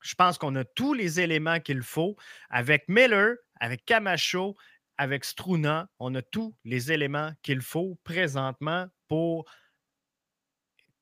je 0.00 0.14
pense 0.14 0.38
qu'on 0.38 0.54
a 0.56 0.64
tous 0.64 0.94
les 0.94 1.20
éléments 1.20 1.60
qu'il 1.60 1.82
faut. 1.82 2.16
Avec 2.50 2.88
Miller, 2.88 3.36
avec 3.60 3.84
Camacho, 3.84 4.56
avec 4.98 5.24
Struna, 5.24 5.88
on 5.98 6.14
a 6.14 6.22
tous 6.22 6.54
les 6.64 6.92
éléments 6.92 7.32
qu'il 7.42 7.62
faut 7.62 7.98
présentement 8.04 8.86
pour 9.08 9.44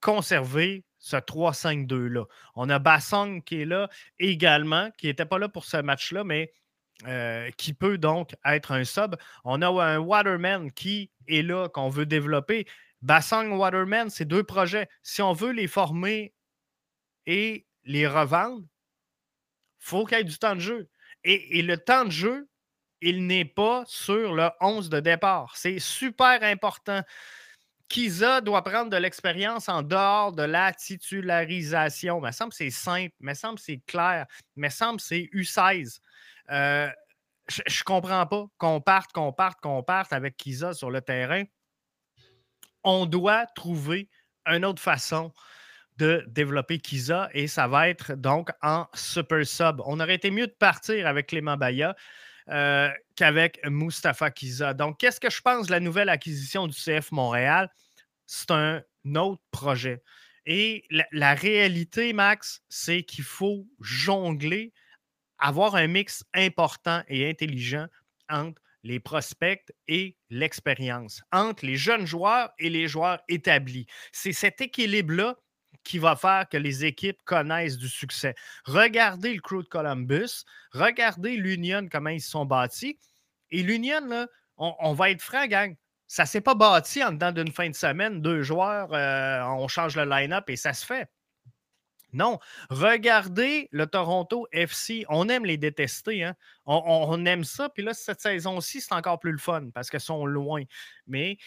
conserver 0.02 0.84
ce 0.98 1.16
3-5-2-là. 1.16 2.24
On 2.54 2.68
a 2.68 2.78
Bassong 2.78 3.42
qui 3.42 3.62
est 3.62 3.64
là 3.64 3.88
également, 4.18 4.90
qui 4.98 5.06
n'était 5.06 5.24
pas 5.24 5.38
là 5.38 5.48
pour 5.48 5.64
ce 5.64 5.78
match-là, 5.78 6.24
mais 6.24 6.52
euh, 7.06 7.50
qui 7.56 7.72
peut 7.72 7.98
donc 7.98 8.34
être 8.44 8.72
un 8.72 8.84
sub. 8.84 9.16
On 9.44 9.62
a 9.62 9.68
un 9.68 9.98
Waterman 9.98 10.70
qui 10.70 11.10
est 11.26 11.42
là, 11.42 11.68
qu'on 11.68 11.88
veut 11.88 12.06
développer. 12.06 12.66
Bassong, 13.00 13.52
Waterman, 13.52 14.10
c'est 14.10 14.24
deux 14.24 14.44
projets. 14.44 14.88
Si 15.02 15.22
on 15.22 15.32
veut 15.32 15.52
les 15.52 15.66
former 15.66 16.34
et 17.26 17.66
les 17.84 18.06
revendre, 18.06 18.62
faut 19.78 20.04
qu'il 20.04 20.18
y 20.18 20.20
ait 20.20 20.24
du 20.24 20.38
temps 20.38 20.54
de 20.54 20.60
jeu. 20.60 20.88
Et, 21.24 21.58
et 21.58 21.62
le 21.62 21.78
temps 21.78 22.04
de 22.04 22.10
jeu, 22.10 22.48
il 23.00 23.26
n'est 23.26 23.44
pas 23.44 23.82
sur 23.86 24.34
le 24.34 24.50
11 24.60 24.88
de 24.88 25.00
départ. 25.00 25.56
C'est 25.56 25.80
super 25.80 26.42
important. 26.44 27.02
Kiza 27.92 28.40
doit 28.40 28.64
prendre 28.64 28.88
de 28.88 28.96
l'expérience 28.96 29.68
en 29.68 29.82
dehors 29.82 30.32
de 30.32 30.42
la 30.42 30.72
titularisation. 30.72 32.20
Il 32.20 32.26
me 32.26 32.32
semble 32.32 32.48
que 32.48 32.56
c'est 32.56 32.70
simple, 32.70 33.12
il 33.20 33.26
me 33.26 33.34
semble 33.34 33.56
que 33.56 33.64
c'est 33.64 33.82
clair, 33.86 34.24
il 34.56 34.62
me 34.62 34.70
semble 34.70 34.96
que 34.96 35.04
c'est 35.04 35.28
U16. 35.34 35.98
Euh, 36.50 36.88
je 37.50 37.60
ne 37.60 37.84
comprends 37.84 38.26
pas 38.26 38.46
qu'on 38.56 38.80
parte, 38.80 39.12
qu'on 39.12 39.30
parte, 39.34 39.60
qu'on 39.60 39.82
parte 39.82 40.14
avec 40.14 40.38
Kiza 40.38 40.72
sur 40.72 40.90
le 40.90 41.02
terrain. 41.02 41.44
On 42.82 43.04
doit 43.04 43.44
trouver 43.54 44.08
une 44.46 44.64
autre 44.64 44.80
façon 44.80 45.30
de 45.98 46.24
développer 46.28 46.78
Kiza 46.78 47.28
et 47.34 47.46
ça 47.46 47.68
va 47.68 47.90
être 47.90 48.14
donc 48.14 48.48
en 48.62 48.86
super 48.94 49.46
sub. 49.46 49.82
On 49.84 50.00
aurait 50.00 50.14
été 50.14 50.30
mieux 50.30 50.46
de 50.46 50.56
partir 50.58 51.06
avec 51.06 51.26
Clément 51.26 51.58
Baya. 51.58 51.94
Euh, 52.48 52.90
qu'avec 53.14 53.60
Mustapha 53.64 54.30
Kiza. 54.32 54.74
Donc, 54.74 54.98
qu'est-ce 54.98 55.20
que 55.20 55.30
je 55.30 55.40
pense 55.40 55.68
de 55.68 55.72
la 55.72 55.78
nouvelle 55.78 56.08
acquisition 56.08 56.66
du 56.66 56.74
CF 56.74 57.12
Montréal? 57.12 57.70
C'est 58.34 58.50
un 58.50 58.82
autre 59.14 59.42
projet. 59.50 60.02
Et 60.46 60.86
la, 60.90 61.34
réalité, 61.34 62.14
Max, 62.14 62.62
c'est 62.70 63.02
qu'il 63.02 63.24
faut 63.24 63.68
jongler, 63.78 64.72
avoir 65.38 65.74
un 65.74 65.86
mix 65.86 66.24
important 66.32 67.02
et 67.08 67.28
intelligent 67.28 67.88
entre 68.30 68.62
les 68.84 69.00
prospects 69.00 69.70
et 69.86 70.16
l'expérience, 70.30 71.20
entre 71.30 71.66
les 71.66 71.76
jeunes 71.76 72.06
joueurs 72.06 72.50
et 72.58 72.70
les 72.70 72.88
joueurs 72.88 73.20
établis. 73.28 73.86
C'est 74.12 74.32
cet 74.32 74.62
équilibre-là 74.62 75.36
qui 75.84 75.98
va 75.98 76.16
faire 76.16 76.48
que 76.48 76.56
les 76.56 76.86
équipes 76.86 77.22
connaissent 77.26 77.76
du 77.76 77.88
succès. 77.88 78.34
Regardez 78.64 79.34
le 79.34 79.42
crew 79.42 79.62
de 79.62 79.68
Columbus, 79.68 80.46
regardez 80.72 81.36
l'Union, 81.36 81.86
comment 81.92 82.08
ils 82.08 82.22
se 82.22 82.30
sont 82.30 82.46
bâtis. 82.46 82.98
Et 83.50 83.62
l'Union, 83.62 84.26
on, 84.56 84.94
va 84.94 85.10
être 85.10 85.20
franc, 85.20 85.46
gang, 85.48 85.76
ça 86.12 86.24
ne 86.24 86.28
s'est 86.28 86.42
pas 86.42 86.54
bâti 86.54 87.02
en 87.02 87.12
dedans 87.12 87.32
d'une 87.32 87.50
fin 87.50 87.70
de 87.70 87.74
semaine, 87.74 88.20
deux 88.20 88.42
joueurs, 88.42 88.92
euh, 88.92 89.40
on 89.44 89.66
change 89.66 89.96
le 89.96 90.04
line-up 90.04 90.50
et 90.50 90.56
ça 90.56 90.74
se 90.74 90.84
fait. 90.84 91.08
Non, 92.12 92.38
regardez 92.68 93.70
le 93.72 93.86
Toronto 93.86 94.46
FC. 94.52 95.06
On 95.08 95.30
aime 95.30 95.46
les 95.46 95.56
détester. 95.56 96.22
Hein. 96.22 96.34
On, 96.66 97.24
aime 97.24 97.44
ça. 97.44 97.70
Puis 97.70 97.82
là, 97.82 97.94
cette 97.94 98.20
saison-ci, 98.20 98.82
c'est 98.82 98.92
encore 98.92 99.20
plus 99.20 99.32
le 99.32 99.38
fun 99.38 99.70
parce 99.72 99.88
qu'ils 99.88 100.00
sont 100.00 100.26
loin. 100.26 100.64
Mais 101.06 101.38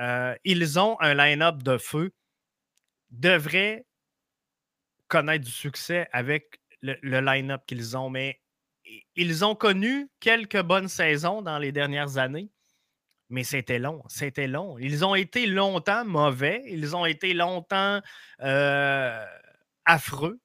euh, 0.00 0.34
ils 0.42 0.80
ont 0.80 1.00
un 1.00 1.14
line-up 1.14 1.62
de 1.62 1.78
feu 1.78 2.12
devraient 3.12 3.86
connaître 5.06 5.44
du 5.44 5.52
succès 5.52 6.08
avec 6.10 6.60
le, 6.80 7.20
line-up 7.20 7.62
qu'ils 7.68 7.96
ont, 7.96 8.10
mais 8.10 8.40
ils 9.14 9.44
ont 9.44 9.54
connu 9.54 10.10
quelques 10.18 10.62
bonnes 10.62 10.88
saisons 10.88 11.40
dans 11.40 11.60
les 11.60 11.70
dernières 11.70 12.18
années, 12.18 12.50
mais 13.32 13.44
c'était 13.44 13.78
long, 13.78 14.02
c'était 14.08 14.46
long. 14.46 14.78
Ils 14.78 15.04
ont 15.06 15.14
été 15.14 15.46
longtemps 15.46 16.04
mauvais, 16.04 16.62
ils 16.68 16.94
ont 16.94 17.06
été 17.06 17.32
longtemps 17.32 18.00
euh, 18.42 19.24
affreux, 19.86 20.38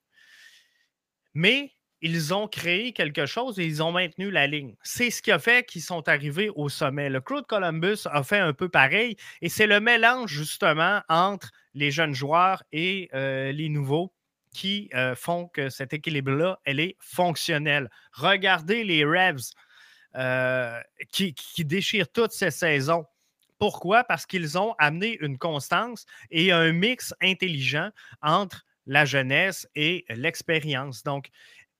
mais 1.33 1.73
ils 2.01 2.33
ont 2.33 2.47
créé 2.47 2.93
quelque 2.93 3.25
chose 3.25 3.59
et 3.59 3.65
ils 3.65 3.83
ont 3.83 3.91
maintenu 3.91 4.31
la 4.31 4.47
ligne. 4.47 4.75
C'est 4.83 5.09
ce 5.09 5.21
qui 5.21 5.31
a 5.31 5.39
fait 5.39 5.65
qu'ils 5.65 5.81
sont 5.81 6.07
arrivés 6.07 6.49
au 6.55 6.69
sommet. 6.69 7.09
Le 7.09 7.19
Crew 7.19 7.41
de 7.41 7.45
Columbus 7.45 8.05
a 8.05 8.23
fait 8.23 8.39
un 8.39 8.53
peu 8.53 8.69
pareil 8.69 9.17
et 9.41 9.49
c'est 9.49 9.67
le 9.67 9.81
mélange 9.81 10.31
justement 10.31 11.01
entre 11.09 11.51
les 11.73 11.91
jeunes 11.91 12.13
joueurs 12.13 12.63
et 12.71 13.09
euh, 13.13 13.51
les 13.51 13.67
nouveaux 13.67 14.13
qui 14.53 14.89
euh, 14.93 15.13
font 15.13 15.49
que 15.49 15.69
cet 15.69 15.91
équilibre-là, 15.93 16.59
elle 16.63 16.79
est 16.79 16.95
fonctionnelle. 16.99 17.89
Regardez 18.13 18.85
les 18.85 19.03
Revs 19.03 19.51
euh, 20.17 20.79
qui, 21.11 21.33
qui 21.33 21.63
déchirent 21.65 22.11
toutes 22.11 22.31
ces 22.31 22.51
saisons. 22.51 23.05
Pourquoi? 23.59 24.03
Parce 24.03 24.25
qu'ils 24.25 24.57
ont 24.57 24.75
amené 24.77 25.17
une 25.21 25.37
constance 25.37 26.05
et 26.29 26.51
un 26.51 26.71
mix 26.73 27.13
intelligent 27.21 27.89
entre 28.21 28.65
la 28.85 29.05
jeunesse 29.05 29.67
et 29.75 30.05
l'expérience. 30.09 31.03
Donc, 31.03 31.29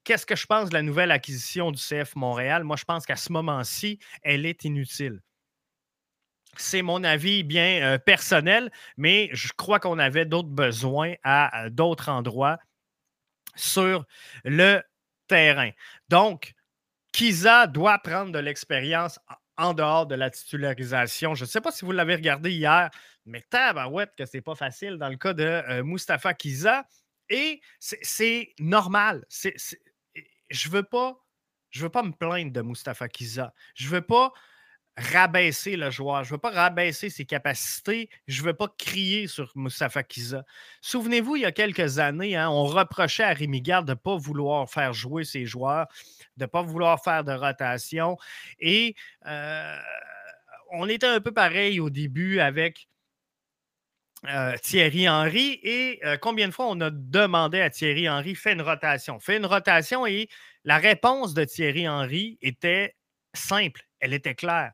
Qu'est-ce 0.08 0.26
que 0.26 0.38
je 0.38 0.46
pense 0.46 0.70
de 0.70 0.74
la 0.74 0.84
nouvelle 0.84 1.12
acquisition 1.12 1.70
du 1.70 1.82
CF 1.82 2.16
Montréal? 2.16 2.64
Moi, 2.64 2.78
je 2.78 2.86
pense 2.86 3.06
qu'à 3.06 3.18
ce 3.18 3.30
moment-ci, 3.34 4.00
elle 4.22 4.46
est 4.46 4.64
inutile. 4.64 5.22
C'est 6.56 6.82
mon 6.82 7.04
avis 7.04 7.44
bien 7.44 7.82
euh, 7.82 7.98
personnel, 7.98 8.72
mais 8.96 9.30
je 9.34 9.50
crois 9.52 9.82
qu'on 9.82 10.00
avait 10.00 10.26
d'autres 10.26 10.48
besoins 10.48 11.16
à, 11.24 11.70
d'autres 11.70 12.08
endroits 12.08 12.58
sur 13.58 14.06
le 14.46 14.82
terrain. 15.28 15.72
Donc, 16.08 16.54
Kiza 17.18 17.66
doit 17.66 17.98
prendre 17.98 18.32
de 18.32 18.38
l'expérience 18.38 19.20
en 19.58 19.74
dehors 19.74 20.06
de 20.06 20.14
la 20.14 20.30
titularisation. 20.30 21.34
Je 21.34 21.46
ne 21.46 21.50
sais 21.50 21.62
pas 21.62 21.72
si 21.72 21.84
vous 21.84 21.92
l'avez 21.92 22.14
regardé 22.14 22.52
hier, 22.52 22.92
mais 23.26 23.44
tabarouette 23.50 24.14
que 24.16 24.28
c'est 24.28 24.42
pas 24.42 24.54
facile 24.54 25.00
dans 25.00 25.10
le 25.10 25.16
cas 25.16 25.34
de 25.34 25.44
euh, 25.44 25.84
Mustapha 25.84 26.36
Kiza. 26.36 26.86
Et 27.32 27.60
c'est 27.80 28.54
normal. 28.60 29.26
Je 29.32 30.70
veux 30.70 30.84
pas, 30.84 31.18
je 31.72 31.82
veux 31.82 31.90
pas 31.90 32.04
me 32.04 32.12
plaindre 32.12 32.52
de 32.52 32.62
Mustafa 32.62 33.10
Kiza. 33.10 33.52
Je 33.74 33.88
veux 33.88 34.02
pas 34.02 34.32
rabaisser 34.98 35.76
le 35.76 35.92
joueur. 35.92 36.24
Je 36.24 36.32
veux 36.32 36.40
pas 36.40 36.50
rabaisser 36.50 37.10
ses 37.10 37.26
capacités. 37.26 38.10
Je 38.28 38.42
veux 38.42 38.54
pas 38.54 38.68
crier 38.78 39.28
sur 39.28 39.52
Mustafa 39.56 40.04
Kiza. 40.04 40.44
Souvenez-vous, 40.82 41.36
il 41.36 41.44
y 41.44 41.46
a 41.46 41.52
quelques 41.52 42.00
années, 42.00 42.36
hein, 42.36 42.50
on 42.50 42.64
reprochait 42.66 43.24
à 43.24 43.34
Rémi 43.34 43.62
Garde 43.62 43.86
de 43.86 43.92
ne 43.92 43.96
pas 43.96 44.18
vouloir 44.18 44.70
faire 44.70 44.94
jouer 44.94 45.24
ses 45.24 45.46
joueurs, 45.46 45.86
de 46.38 46.46
ne 46.46 46.48
pas 46.48 46.64
vouloir 46.64 47.04
faire 47.04 47.24
de 47.24 47.32
rotation. 47.32 48.18
Et 48.60 48.96
euh, 49.28 49.78
on 50.72 50.90
était 50.90 51.08
un 51.08 51.22
peu 51.22 51.32
pareil 51.32 51.80
au 51.80 51.92
début 51.92 52.40
avec 52.40 52.88
euh, 54.26 54.58
Thierry 54.64 55.08
Henry. 55.08 55.60
Et 55.62 56.00
euh, 56.06 56.18
combien 56.18 56.48
de 56.48 56.54
fois 56.54 56.66
on 56.70 56.82
a 56.82 56.90
demandé 56.90 57.62
à 57.62 57.70
Thierry 57.70 58.10
Henry, 58.10 58.34
fais 58.34 58.54
une 58.54 58.64
rotation, 58.64 59.20
fais 59.20 59.38
une 59.38 59.46
rotation. 59.46 60.08
Et 60.08 60.28
la 60.64 60.80
réponse 60.80 61.36
de 61.36 61.44
Thierry 61.44 61.88
Henry 61.88 62.40
était 62.42 62.96
simple, 63.36 63.84
elle 64.00 64.14
était 64.14 64.34
claire. 64.34 64.72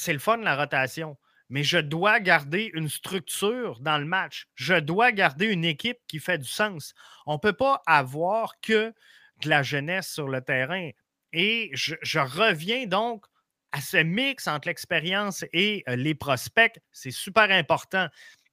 C'est 0.00 0.12
le 0.12 0.20
fun, 0.20 0.36
la 0.36 0.54
rotation, 0.54 1.16
mais 1.48 1.64
je 1.64 1.76
dois 1.76 2.20
garder 2.20 2.70
une 2.72 2.88
structure 2.88 3.80
dans 3.80 3.98
le 3.98 4.04
match. 4.04 4.46
Je 4.54 4.74
dois 4.74 5.10
garder 5.10 5.46
une 5.46 5.64
équipe 5.64 5.98
qui 6.06 6.20
fait 6.20 6.38
du 6.38 6.48
sens. 6.48 6.94
On 7.26 7.32
ne 7.32 7.38
peut 7.38 7.52
pas 7.52 7.82
avoir 7.84 8.60
que 8.60 8.94
de 9.42 9.48
la 9.48 9.64
jeunesse 9.64 10.08
sur 10.08 10.28
le 10.28 10.40
terrain. 10.40 10.90
Et 11.32 11.72
je 11.72 12.20
reviens 12.20 12.86
donc 12.86 13.26
à 13.72 13.80
ce 13.80 13.96
mix 13.96 14.46
entre 14.46 14.68
l'expérience 14.68 15.44
et 15.52 15.82
euh, 15.88 15.96
les 15.96 16.14
prospects. 16.14 16.78
C'est 16.92 17.10
super 17.10 17.50
important. 17.50 18.06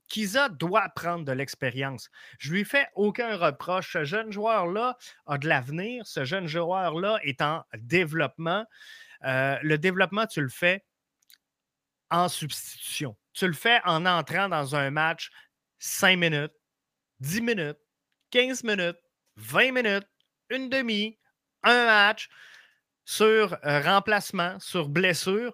Kiza 0.08 0.50
doit 0.50 0.90
prendre 0.96 1.26
de 1.26 1.32
l'expérience. 1.32 2.10
Je 2.40 2.54
lui 2.54 2.66
fais 2.66 2.88
aucun 2.96 3.38
reproche. 3.38 3.94
Ce 3.94 4.04
jeune 4.04 4.32
joueur-là 4.32 4.98
a 5.28 5.38
de 5.38 5.48
l'avenir. 5.48 6.08
Ce 6.08 6.26
jeune 6.26 6.48
joueur-là 6.48 7.20
est 7.22 7.44
en 7.44 7.64
développement. 7.78 8.66
Euh, 9.26 9.60
le 9.62 9.78
développement, 9.78 10.26
tu 10.26 10.42
le 10.42 10.50
fais 10.50 10.84
en 12.16 12.30
substitution. 12.30 13.16
Tu 13.34 13.46
le 13.46 13.54
fais 13.54 13.82
en 13.84 14.06
entrant 14.06 14.48
dans 14.48 14.76
un 14.76 14.90
match 14.90 15.30
5 15.80 16.18
minutes, 16.18 16.54
10 17.20 17.42
minutes, 17.42 17.78
15 18.32 18.64
minutes, 18.64 18.98
20 19.36 19.72
minutes, 19.74 20.08
une 20.50 20.70
demi, 20.70 21.18
un 21.64 21.86
match 21.86 22.30
sur 23.04 23.58
euh, 23.66 23.82
remplacement, 23.82 24.58
sur 24.60 24.88
blessure. 24.88 25.54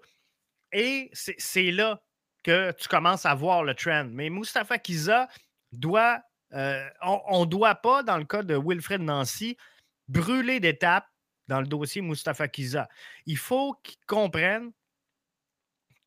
Et 0.72 1.10
c'est 1.14 1.72
là 1.72 2.02
que 2.44 2.72
tu 2.74 2.88
commences 2.88 3.26
à 3.26 3.34
voir 3.34 3.64
le 3.64 3.74
trend. 3.74 4.06
Mais 4.12 4.30
Mustafa 4.30 4.78
Kiza 4.78 5.28
doit, 5.72 6.22
euh, 6.54 6.88
on 7.02 7.42
ne 7.42 7.46
doit 7.46 7.76
pas, 7.76 8.04
dans 8.04 8.18
le 8.18 8.26
cas 8.26 8.44
de 8.44 8.56
Wilfred 8.56 9.02
Nancy, 9.02 9.58
brûler 10.08 10.60
d'étapes 10.60 11.08
dans 11.48 11.60
le 11.60 11.68
dossier 11.68 12.02
Mustafa 12.02 12.48
Kiza. 12.48 12.88
Il 13.26 13.38
faut 13.38 13.74
qu'il 13.84 13.98
comprenne 14.06 14.72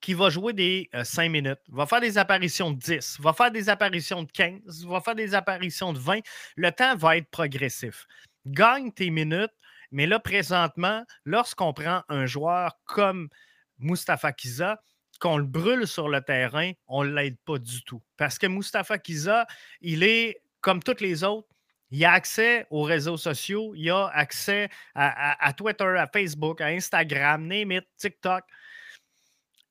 qu'il 0.05 0.17
va 0.17 0.29
jouer 0.29 0.53
des 0.53 0.91
5 1.03 1.25
euh, 1.25 1.29
minutes, 1.31 1.61
va 1.69 1.87
faire 1.87 2.01
des 2.01 2.19
apparitions 2.19 2.71
de 2.71 2.79
10, 2.79 3.21
va 3.21 3.33
faire 3.33 3.51
des 3.51 3.71
apparitions 3.71 4.23
de 4.23 4.31
15, 4.31 4.85
va 4.87 5.01
faire 5.01 5.15
des 5.15 5.35
apparitions 5.35 5.95
de 5.95 5.99
20. 5.99 6.21
Le 6.57 6.71
temps 6.73 6.95
va 6.95 7.17
être 7.17 7.31
progressif. 7.31 8.07
Gagne 8.47 8.93
tes 8.93 9.09
minutes, 9.09 9.53
mais 9.91 10.07
là, 10.07 10.19
présentement, 10.21 11.05
lorsqu'on 11.25 11.73
prend 11.73 12.03
un 12.11 12.27
joueur 12.27 12.79
comme 12.85 13.31
Mustafa 13.79 14.33
Kiza, 14.33 14.79
qu'on 15.21 15.39
le 15.39 15.45
brûle 15.45 15.87
sur 15.87 16.11
le 16.11 16.21
terrain, 16.21 16.73
on 16.87 17.05
ne 17.05 17.11
l'aide 17.11 17.39
pas 17.47 17.59
du 17.59 17.83
tout. 17.83 18.03
Parce 18.19 18.39
que 18.39 18.47
Mustafa 18.47 18.99
Kiza, 18.99 19.47
il 19.81 20.03
est 20.03 20.43
comme 20.61 20.83
tous 20.83 21.01
les 21.01 21.25
autres. 21.25 21.49
Il 21.91 22.05
a 22.05 22.13
accès 22.13 22.67
aux 22.71 22.83
réseaux 22.83 23.17
sociaux, 23.17 23.73
il 23.77 23.89
a 23.91 24.09
accès 24.09 24.69
à, 24.95 25.53
Twitter, 25.57 25.85
à 25.97 26.09
Facebook, 26.13 26.61
à 26.61 26.67
Instagram, 26.67 27.47
name 27.47 27.81
TikTok. 27.97 28.45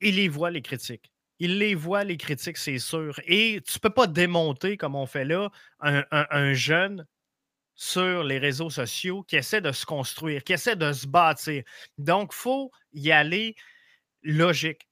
Il 0.04 0.16
les 0.16 0.28
voit, 0.28 0.52
les 0.52 0.62
critiques. 0.62 1.12
Il 1.40 1.58
les 1.58 1.76
voit, 1.76 2.04
les 2.04 2.18
critiques, 2.18 2.58
c'est 2.58 2.78
sûr. 2.78 3.20
Et 3.26 3.60
tu 3.66 3.78
ne 3.78 3.80
peux 3.80 3.90
pas 3.90 4.08
démonter, 4.08 4.78
comme 4.78 4.96
on 4.96 5.08
fait 5.08 5.26
là, 5.26 5.50
un 5.82 6.54
jeune 6.54 7.06
sur 7.76 8.24
les 8.24 8.38
réseaux 8.38 8.70
sociaux 8.70 9.24
qui 9.24 9.36
essaie 9.36 9.62
de 9.62 9.72
se 9.72 9.86
construire, 9.86 10.44
qui 10.44 10.54
essaie 10.54 10.76
de 10.76 10.92
se 10.94 11.08
bâtir. 11.08 11.64
Donc, 11.98 12.32
il 12.34 12.38
faut 12.38 12.72
y 12.94 13.12
aller 13.12 13.56
logique. 14.22 14.88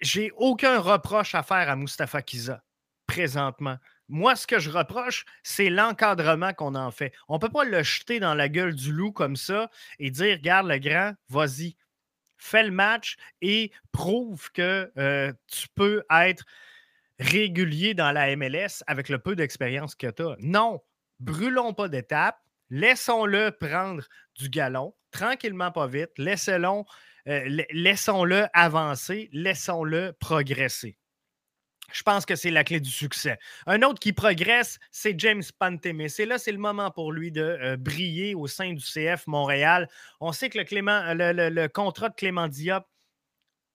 J'ai 0.00 0.30
aucun 0.36 0.78
reproche 0.78 1.34
à 1.34 1.42
faire 1.42 1.68
à 1.68 1.76
Mustafa 1.76 2.22
Kiza 2.22 2.62
présentement. 3.06 3.76
Moi, 4.08 4.34
ce 4.36 4.46
que 4.46 4.58
je 4.58 4.70
reproche, 4.70 5.24
c'est 5.42 5.68
l'encadrement 5.68 6.52
qu'on 6.52 6.74
en 6.74 6.90
fait. 6.90 7.12
On 7.28 7.34
ne 7.34 7.40
peut 7.40 7.48
pas 7.48 7.64
le 7.64 7.82
jeter 7.82 8.20
dans 8.20 8.34
la 8.34 8.48
gueule 8.48 8.74
du 8.74 8.92
loup 8.92 9.12
comme 9.12 9.36
ça 9.36 9.68
et 9.98 10.10
dire 10.10 10.36
Regarde 10.38 10.68
le 10.68 10.78
grand, 10.78 11.12
vas-y, 11.28 11.76
fais 12.40 12.64
le 12.64 12.70
match 12.70 13.16
et 13.40 13.70
prouve 13.92 14.50
que 14.52 14.90
euh, 14.96 15.32
tu 15.46 15.68
peux 15.74 16.02
être 16.10 16.44
régulier 17.18 17.94
dans 17.94 18.12
la 18.12 18.34
MLS 18.36 18.82
avec 18.86 19.08
le 19.08 19.18
peu 19.18 19.36
d'expérience 19.36 19.94
que 19.94 20.08
tu 20.08 20.22
as. 20.22 20.36
Non, 20.40 20.80
brûlons 21.20 21.74
pas 21.74 21.88
d'étapes, 21.88 22.40
laissons-le 22.70 23.50
prendre 23.50 24.02
du 24.36 24.48
galon, 24.48 24.94
tranquillement, 25.10 25.70
pas 25.70 25.86
vite, 25.86 26.10
euh, 26.18 27.62
laissons-le 27.70 28.46
avancer, 28.54 29.28
laissons-le 29.32 30.14
progresser. 30.18 30.96
Je 31.92 32.02
pense 32.02 32.26
que 32.26 32.36
c'est 32.36 32.50
la 32.50 32.64
clé 32.64 32.80
du 32.80 32.90
succès. 32.90 33.38
Un 33.66 33.82
autre 33.82 33.98
qui 33.98 34.12
progresse, 34.12 34.78
c'est 34.90 35.18
James 35.18 35.42
Pantemis. 35.58 36.12
Et 36.18 36.26
là, 36.26 36.38
c'est 36.38 36.52
le 36.52 36.58
moment 36.58 36.90
pour 36.90 37.12
lui 37.12 37.30
de 37.32 37.42
euh, 37.42 37.76
briller 37.76 38.34
au 38.34 38.46
sein 38.46 38.72
du 38.72 38.84
CF 38.84 39.26
Montréal. 39.26 39.88
On 40.20 40.32
sait 40.32 40.50
que 40.50 40.58
le, 40.58 40.64
Clément, 40.64 41.02
le, 41.14 41.66
contrat 41.68 42.08
de 42.08 42.14
Clément 42.14 42.48
Diop 42.48 42.84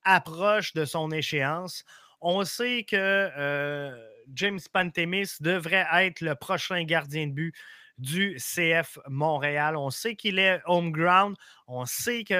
approche 0.03 0.73
de 0.73 0.85
son 0.85 1.11
échéance. 1.11 1.83
On 2.21 2.43
sait 2.45 2.83
que 2.83 2.95
euh, 2.95 3.95
James 4.33 4.59
Pantemis 4.71 5.29
devrait 5.39 5.85
être 5.93 6.21
le 6.21 6.35
prochain 6.35 6.83
gardien 6.83 7.27
de 7.27 7.33
but 7.33 7.55
du 7.97 8.37
CF 8.37 8.99
Montréal. 9.07 9.77
On 9.77 9.89
sait 9.89 10.15
qu'il 10.15 10.39
est 10.39 10.61
home 10.65 10.91
ground. 10.91 11.35
On 11.67 11.85
sait 11.85 12.23
que 12.23 12.33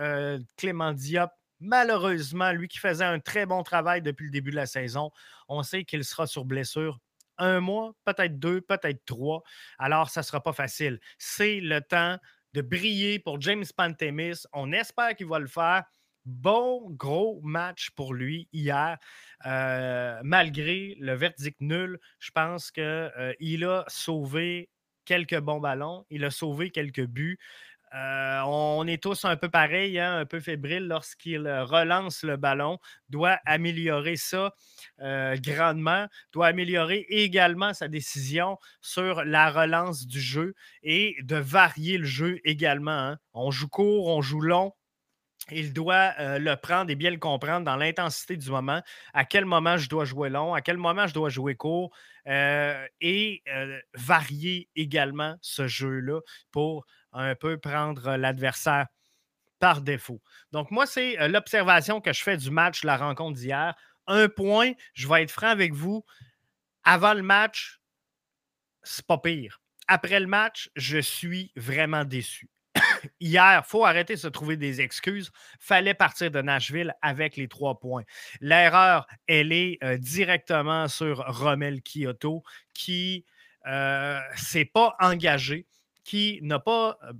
euh, 0.00 0.38
Clément 0.56 0.92
Diop, 0.92 1.30
malheureusement, 1.62 2.52
lui 2.52 2.68
qui 2.68 2.78
faisait 2.78 3.04
un 3.04 3.20
très 3.20 3.46
bon 3.46 3.62
travail 3.62 4.02
depuis 4.02 4.26
le 4.26 4.30
début 4.30 4.50
de 4.50 4.56
la 4.56 4.66
saison, 4.66 5.10
on 5.48 5.62
sait 5.62 5.84
qu'il 5.84 6.04
sera 6.04 6.26
sur 6.26 6.44
blessure 6.44 6.98
un 7.38 7.60
mois, 7.60 7.94
peut-être 8.04 8.38
deux, 8.38 8.60
peut-être 8.60 9.04
trois. 9.04 9.42
Alors, 9.78 10.10
ça 10.10 10.20
ne 10.20 10.24
sera 10.24 10.42
pas 10.42 10.52
facile. 10.52 11.00
C'est 11.18 11.60
le 11.60 11.80
temps 11.80 12.18
de 12.52 12.60
briller 12.60 13.18
pour 13.18 13.40
James 13.40 13.64
Pantemis. 13.76 14.42
On 14.52 14.72
espère 14.72 15.16
qu'il 15.16 15.26
va 15.26 15.38
le 15.38 15.46
faire. 15.46 15.84
Bon 16.24 16.88
gros 16.90 17.40
match 17.42 17.90
pour 17.90 18.14
lui 18.14 18.48
hier. 18.52 18.96
Euh, 19.44 20.20
malgré 20.22 20.94
le 21.00 21.14
verdict 21.14 21.60
nul, 21.60 21.98
je 22.20 22.30
pense 22.30 22.70
qu'il 22.70 22.84
euh, 22.84 23.68
a 23.68 23.84
sauvé 23.88 24.70
quelques 25.04 25.40
bons 25.40 25.58
ballons, 25.58 26.06
il 26.10 26.24
a 26.24 26.30
sauvé 26.30 26.70
quelques 26.70 27.04
buts. 27.06 27.38
Euh, 27.94 28.40
on 28.46 28.86
est 28.86 29.02
tous 29.02 29.24
un 29.26 29.36
peu 29.36 29.50
pareil, 29.50 29.98
hein, 29.98 30.18
un 30.18 30.24
peu 30.24 30.40
fébrile 30.40 30.86
lorsqu'il 30.86 31.46
relance 31.46 32.22
le 32.22 32.36
ballon. 32.36 32.78
Doit 33.10 33.38
améliorer 33.44 34.16
ça 34.16 34.54
grandement. 34.98 36.06
Doit 36.32 36.46
améliorer 36.46 37.04
également 37.08 37.74
sa 37.74 37.88
décision 37.88 38.56
sur 38.80 39.24
la 39.24 39.50
relance 39.50 40.06
du 40.06 40.20
jeu 40.20 40.54
et 40.82 41.16
de 41.22 41.36
varier 41.36 41.98
le 41.98 42.04
jeu 42.06 42.38
également. 42.44 42.90
Hein. 42.92 43.18
On 43.34 43.50
joue 43.50 43.68
court, 43.68 44.08
on 44.08 44.22
joue 44.22 44.40
long 44.40 44.72
il 45.50 45.72
doit 45.72 46.12
euh, 46.18 46.38
le 46.38 46.56
prendre 46.56 46.90
et 46.90 46.94
bien 46.94 47.10
le 47.10 47.18
comprendre 47.18 47.64
dans 47.64 47.76
l'intensité 47.76 48.36
du 48.36 48.50
moment, 48.50 48.82
à 49.12 49.24
quel 49.24 49.44
moment 49.44 49.76
je 49.76 49.88
dois 49.88 50.04
jouer 50.04 50.30
long, 50.30 50.54
à 50.54 50.60
quel 50.60 50.76
moment 50.76 51.06
je 51.06 51.14
dois 51.14 51.28
jouer 51.28 51.54
court, 51.54 51.94
euh, 52.26 52.86
et 53.00 53.42
euh, 53.48 53.78
varier 53.94 54.68
également 54.76 55.36
ce 55.40 55.66
jeu-là 55.66 56.20
pour 56.50 56.86
un 57.12 57.34
peu 57.34 57.58
prendre 57.58 58.16
l'adversaire 58.16 58.86
par 59.58 59.80
défaut. 59.80 60.20
Donc, 60.50 60.70
moi, 60.70 60.86
c'est 60.86 61.28
l'observation 61.28 62.00
que 62.00 62.12
je 62.12 62.22
fais 62.22 62.36
du 62.36 62.50
match, 62.50 62.84
la 62.84 62.96
rencontre 62.96 63.38
d'hier. 63.38 63.74
Un 64.06 64.28
point, 64.28 64.72
je 64.94 65.06
vais 65.06 65.22
être 65.22 65.30
franc 65.30 65.48
avec 65.48 65.72
vous. 65.72 66.04
Avant 66.84 67.14
le 67.14 67.22
match, 67.22 67.80
c'est 68.82 69.06
pas 69.06 69.18
pire. 69.18 69.60
Après 69.86 70.18
le 70.18 70.26
match, 70.26 70.70
je 70.74 70.98
suis 70.98 71.52
vraiment 71.54 72.04
déçu 72.04 72.50
hier, 73.20 73.62
il 73.64 73.68
faut 73.68 73.84
arrêter 73.84 74.14
de 74.14 74.18
se 74.18 74.28
trouver 74.28 74.56
des 74.56 74.80
excuses. 74.80 75.30
fallait 75.60 75.94
partir 75.94 76.30
de 76.30 76.40
Nashville 76.40 76.94
avec 77.02 77.36
les 77.36 77.48
trois 77.48 77.78
points. 77.78 78.04
L'erreur, 78.40 79.06
elle 79.26 79.52
est 79.52 79.78
euh, 79.82 79.98
directement 79.98 80.88
sur 80.88 81.24
Rommel 81.26 81.80
Kyoto 81.82 82.42
qui 82.74 83.24
euh, 83.66 84.18
s'est 84.36 84.64
pas 84.64 84.96
engagé, 85.00 85.66
qui 86.04 86.40
n'a 86.42 86.58
pas 86.58 86.98
euh, 87.04 87.12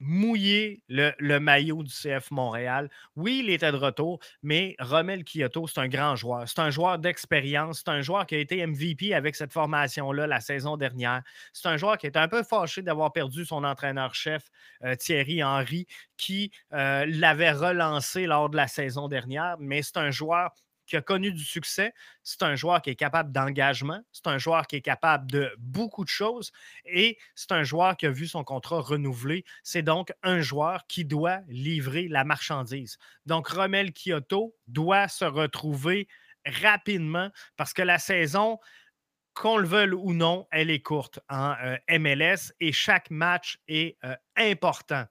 mouiller 0.00 0.82
le, 0.88 1.38
maillot 1.38 1.82
du 1.82 1.92
CF 1.92 2.30
Montréal. 2.30 2.90
Oui, 3.16 3.42
il 3.44 3.50
était 3.50 3.70
de 3.70 3.76
retour, 3.76 4.18
mais 4.42 4.74
Romel 4.78 5.24
Kyoto, 5.24 5.66
c'est 5.66 5.80
un 5.80 5.88
grand 5.88 6.16
joueur. 6.16 6.48
C'est 6.48 6.58
un 6.58 6.70
joueur 6.70 6.98
d'expérience. 6.98 7.82
C'est 7.84 7.90
un 7.90 8.00
joueur 8.00 8.26
qui 8.26 8.34
a 8.34 8.38
été 8.38 8.66
MVP 8.66 9.14
avec 9.14 9.36
cette 9.36 9.52
formation-là 9.52 10.26
la 10.26 10.40
saison 10.40 10.76
dernière. 10.76 11.22
C'est 11.52 11.68
un 11.68 11.76
joueur 11.76 11.98
qui 11.98 12.06
est 12.06 12.16
un 12.16 12.28
peu 12.28 12.42
fâché 12.42 12.82
d'avoir 12.82 13.12
perdu 13.12 13.44
son 13.44 13.62
entraîneur-chef, 13.62 14.44
euh, 14.84 14.94
Thierry 14.96 15.44
Henry, 15.44 15.86
qui 16.16 16.50
euh, 16.72 17.04
l'avait 17.06 17.52
relancé 17.52 18.26
lors 18.26 18.48
de 18.48 18.56
la 18.56 18.68
saison 18.68 19.08
dernière, 19.08 19.56
mais 19.58 19.82
c'est 19.82 19.98
un 19.98 20.10
joueur 20.10 20.50
qui 20.90 20.96
a 20.96 21.02
connu 21.02 21.32
du 21.32 21.44
succès. 21.44 21.94
C'est 22.24 22.42
un 22.42 22.56
joueur 22.56 22.82
qui 22.82 22.90
est 22.90 22.96
capable 22.96 23.32
d'engagement. 23.32 24.02
C'est 24.12 24.26
un 24.26 24.38
joueur 24.38 24.66
qui 24.66 24.76
est 24.76 24.82
capable 24.82 25.30
de 25.30 25.50
beaucoup 25.58 26.04
de 26.04 26.10
choses. 26.10 26.50
Et 26.84 27.16
c'est 27.34 27.52
un 27.52 27.62
joueur 27.62 27.96
qui 27.96 28.06
a 28.06 28.10
vu 28.10 28.26
son 28.26 28.42
contrat 28.42 28.80
renouvelé. 28.80 29.44
C'est 29.62 29.82
donc 29.82 30.12
un 30.22 30.40
joueur 30.40 30.86
qui 30.88 31.04
doit 31.04 31.38
livrer 31.48 32.08
la 32.08 32.24
marchandise. 32.24 32.98
Donc, 33.24 33.48
Romel 33.48 33.92
Kyoto 33.92 34.56
doit 34.66 35.06
se 35.06 35.24
retrouver 35.24 36.08
rapidement 36.44 37.30
parce 37.56 37.72
que 37.72 37.82
la 37.82 37.98
saison, 37.98 38.58
qu'on 39.34 39.58
le 39.58 39.66
veuille 39.66 39.92
ou 39.92 40.12
non, 40.12 40.48
elle 40.50 40.70
est 40.70 40.82
courte 40.82 41.20
en 41.28 41.54
euh, 41.62 41.76
MLS 41.98 42.52
et 42.58 42.72
chaque 42.72 43.10
match 43.10 43.58
est 43.68 43.96
euh, 44.04 44.16
important. 44.36 45.04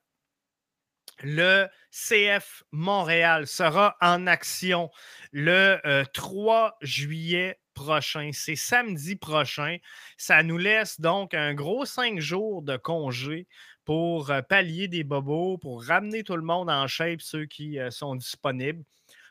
Le 1.21 1.67
CF 1.91 2.63
Montréal 2.71 3.47
sera 3.47 3.97
en 4.01 4.27
action 4.27 4.89
le 5.32 5.79
3 6.13 6.67
euh, 6.82 6.86
juillet 6.86 7.60
prochain. 7.73 8.32
C'est 8.34 8.55
samedi 8.55 9.15
prochain. 9.15 9.77
Ça 10.17 10.43
nous 10.43 10.58
laisse 10.58 10.99
donc 10.99 11.34
un 11.34 11.53
gros 11.53 11.86
cinq 11.86 12.19
jours 12.19 12.62
de 12.62 12.77
congé 12.77 13.47
pour 13.86 14.32
pallier 14.47 14.88
des 14.88 15.03
bobos, 15.03 15.58
pour 15.58 15.84
ramener 15.84 16.23
tout 16.23 16.36
le 16.36 16.43
monde 16.43 16.69
en 16.69 16.88
shape, 16.88 17.21
ceux 17.21 17.45
qui 17.45 17.79
sont 17.89 18.15
disponibles 18.15 18.84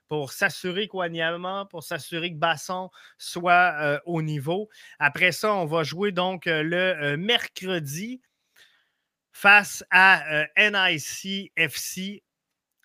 pour 0.08 0.32
s'assurer 0.32 0.88
qu'Oignama, 0.88 1.66
pour 1.70 1.84
s'assurer 1.84 2.32
que 2.32 2.38
Basson 2.38 2.90
soit 3.18 3.74
euh, 3.80 3.98
au 4.06 4.22
niveau. 4.22 4.68
Après 4.98 5.32
ça, 5.32 5.54
on 5.54 5.66
va 5.66 5.84
jouer 5.84 6.12
donc 6.12 6.46
euh, 6.46 6.62
le 6.62 6.76
euh, 6.76 7.16
mercredi 7.16 8.20
face 9.38 9.84
à 9.92 10.46
NIC 10.56 11.52
FC. 11.54 12.24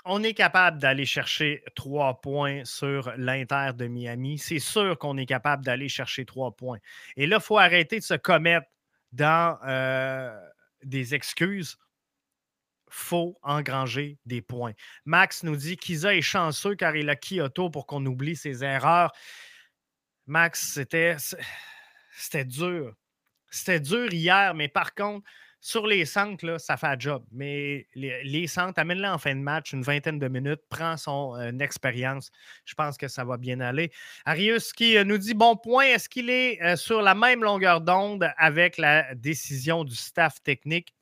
On 0.05 0.21
est 0.21 0.35
capable 0.35 0.77
d'aller 0.77 1.05
chercher 1.05 1.63
trois 1.75 2.21
points 2.21 2.63
sur 2.63 3.11
l'Inter 3.17 3.71
de 3.75 3.87
Miami. 3.87 4.37
C'est 4.37 4.59
sûr 4.59 4.99
qu'on 4.99 5.17
est 5.17 5.25
capable 5.25 5.65
d'aller 5.65 5.89
chercher 5.89 6.25
trois 6.25 6.55
points. 6.55 6.77
Et 7.15 7.25
là, 7.25 7.37
il 7.39 7.43
faut 7.43 7.57
arrêter 7.57 7.97
de 7.97 8.03
se 8.03 8.13
commettre 8.13 8.67
dans 9.11 9.57
des 10.83 11.15
excuses 11.15 11.77
faut 12.89 13.39
engranger 13.41 14.19
des 14.27 14.43
points. 14.43 14.73
Max 15.05 15.41
nous 15.41 15.55
dit 15.55 15.77
qu'Isa 15.77 16.13
est 16.13 16.21
chanceux 16.21 16.75
car 16.75 16.95
il 16.95 17.09
a 17.09 17.15
Kyoto 17.15 17.71
pour 17.71 17.87
qu'on 17.87 18.05
oublie 18.05 18.35
ses 18.35 18.63
erreurs. 18.63 19.11
Max, 20.27 20.71
c'était 20.71 22.45
dur. 22.45 22.93
C'était 23.49 23.79
dur 23.79 24.13
hier, 24.13 24.53
mais 24.53 24.67
par 24.67 24.93
contre, 24.93 25.27
sur 25.65 25.87
les 25.87 26.03
centres, 26.03 26.45
là, 26.45 26.59
ça 26.59 26.75
fait 26.75 26.87
un 26.87 26.99
job. 26.99 27.23
Mais 27.31 27.87
les, 27.95 28.47
centres, 28.47 28.77
amène-le 28.79 29.07
en 29.07 29.17
fin 29.17 29.33
de 29.33 29.39
match, 29.39 29.71
une 29.71 29.81
vingtaine 29.81 30.19
de 30.19 30.27
minutes, 30.27 30.59
prend 30.69 30.97
son 30.97 31.37
euh, 31.37 31.57
expérience. 31.59 32.31
Je 32.65 32.73
pense 32.73 32.97
que 32.97 33.07
ça 33.07 33.23
va 33.23 33.37
bien 33.37 33.61
aller. 33.61 33.89
Arius 34.25 34.73
qui 34.73 34.97
euh, 34.97 35.05
nous 35.05 35.17
dit 35.17 35.33
bon 35.33 35.55
point, 35.55 35.85
est-ce 35.85 36.09
qu'il 36.09 36.29
est 36.29 36.61
euh, 36.61 36.75
sur 36.75 37.01
la 37.01 37.15
même 37.15 37.45
longueur 37.45 37.79
d'onde 37.79 38.29
avec 38.35 38.77
la 38.77 39.15
décision 39.15 39.85
du 39.85 39.95
staff 39.95 40.43
technique? 40.43 40.93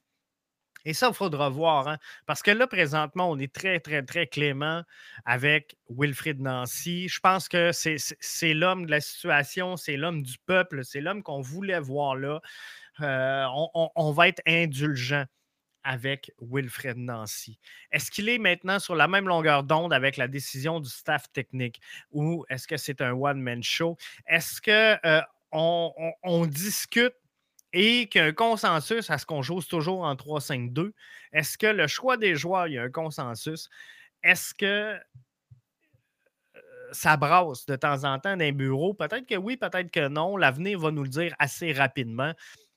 Et 0.85 0.93
ça, 0.93 1.07
il 1.09 1.15
faudra 1.15 1.49
voir. 1.49 1.87
Hein, 1.87 1.97
parce 2.27 2.43
que 2.43 2.51
là, 2.51 2.67
présentement, 2.67 3.31
on 3.31 3.39
est 3.39 3.51
très, 3.51 3.79
très, 3.79 4.03
très 4.03 4.27
clément 4.27 4.83
avec 5.25 5.75
Wilfrid 5.89 6.39
Nancy. 6.39 7.07
Je 7.07 7.19
pense 7.19 7.47
que 7.49 7.71
c'est 7.71 8.53
l'homme 8.53 8.85
de 8.85 8.91
la 8.91 9.01
situation, 9.01 9.75
c'est 9.75 9.97
l'homme 9.97 10.21
du 10.21 10.37
peuple, 10.45 10.83
c'est 10.83 11.01
l'homme 11.01 11.23
qu'on 11.23 11.41
voulait 11.41 11.79
voir 11.79 12.15
là. 12.15 12.41
Euh, 12.99 13.45
on, 13.95 14.11
va 14.11 14.27
être 14.27 14.41
indulgent 14.45 15.25
avec 15.83 16.31
Wilfred 16.41 16.97
Nancy. 16.97 17.57
Est-ce 17.91 18.11
qu'il 18.11 18.29
est 18.29 18.37
maintenant 18.37 18.79
sur 18.79 18.95
la 18.95 19.07
même 19.07 19.27
longueur 19.27 19.63
d'onde 19.63 19.93
avec 19.93 20.17
la 20.17 20.27
décision 20.27 20.79
du 20.79 20.89
staff 20.89 21.31
technique 21.31 21.79
ou 22.11 22.45
est-ce 22.49 22.67
que 22.67 22.77
c'est 22.77 23.01
un 23.01 23.13
one-man 23.13 23.63
show? 23.63 23.97
Est-ce 24.27 24.61
qu'on 24.61 24.99
euh, 25.05 26.11
on 26.23 26.45
discute 26.45 27.15
et 27.73 28.07
qu'il 28.09 28.33
consensus 28.33 29.09
à 29.09 29.17
ce 29.17 29.25
qu'on 29.25 29.41
joue 29.41 29.61
toujours 29.61 30.01
en 30.01 30.15
3-5-2. 30.15 30.91
Est-ce 31.33 31.57
que 31.57 31.67
le 31.67 31.87
choix 31.87 32.17
des 32.17 32.35
joueurs, 32.35 32.67
il 32.67 32.73
y 32.73 32.77
a 32.77 32.83
un 32.83 32.89
consensus? 32.89 33.69
Est-ce 34.23 34.53
que 34.53 34.99
euh, 36.55 36.59
ça 36.91 37.17
brasse 37.17 37.65
de 37.65 37.75
temps 37.75 38.03
en 38.03 38.19
temps 38.19 38.35
d'un 38.35 38.51
bureau? 38.51 38.93
Peut-être 38.93 39.25
que 39.25 39.35
oui, 39.35 39.57
peut-être 39.57 39.91
que 39.91 40.07
non. 40.07 40.37
L'avenir 40.37 40.79
va 40.79 40.91
nous 40.91 41.03
le 41.03 41.09
dire 41.09 41.33
assez 41.39 41.71
rapidement. 41.71 42.33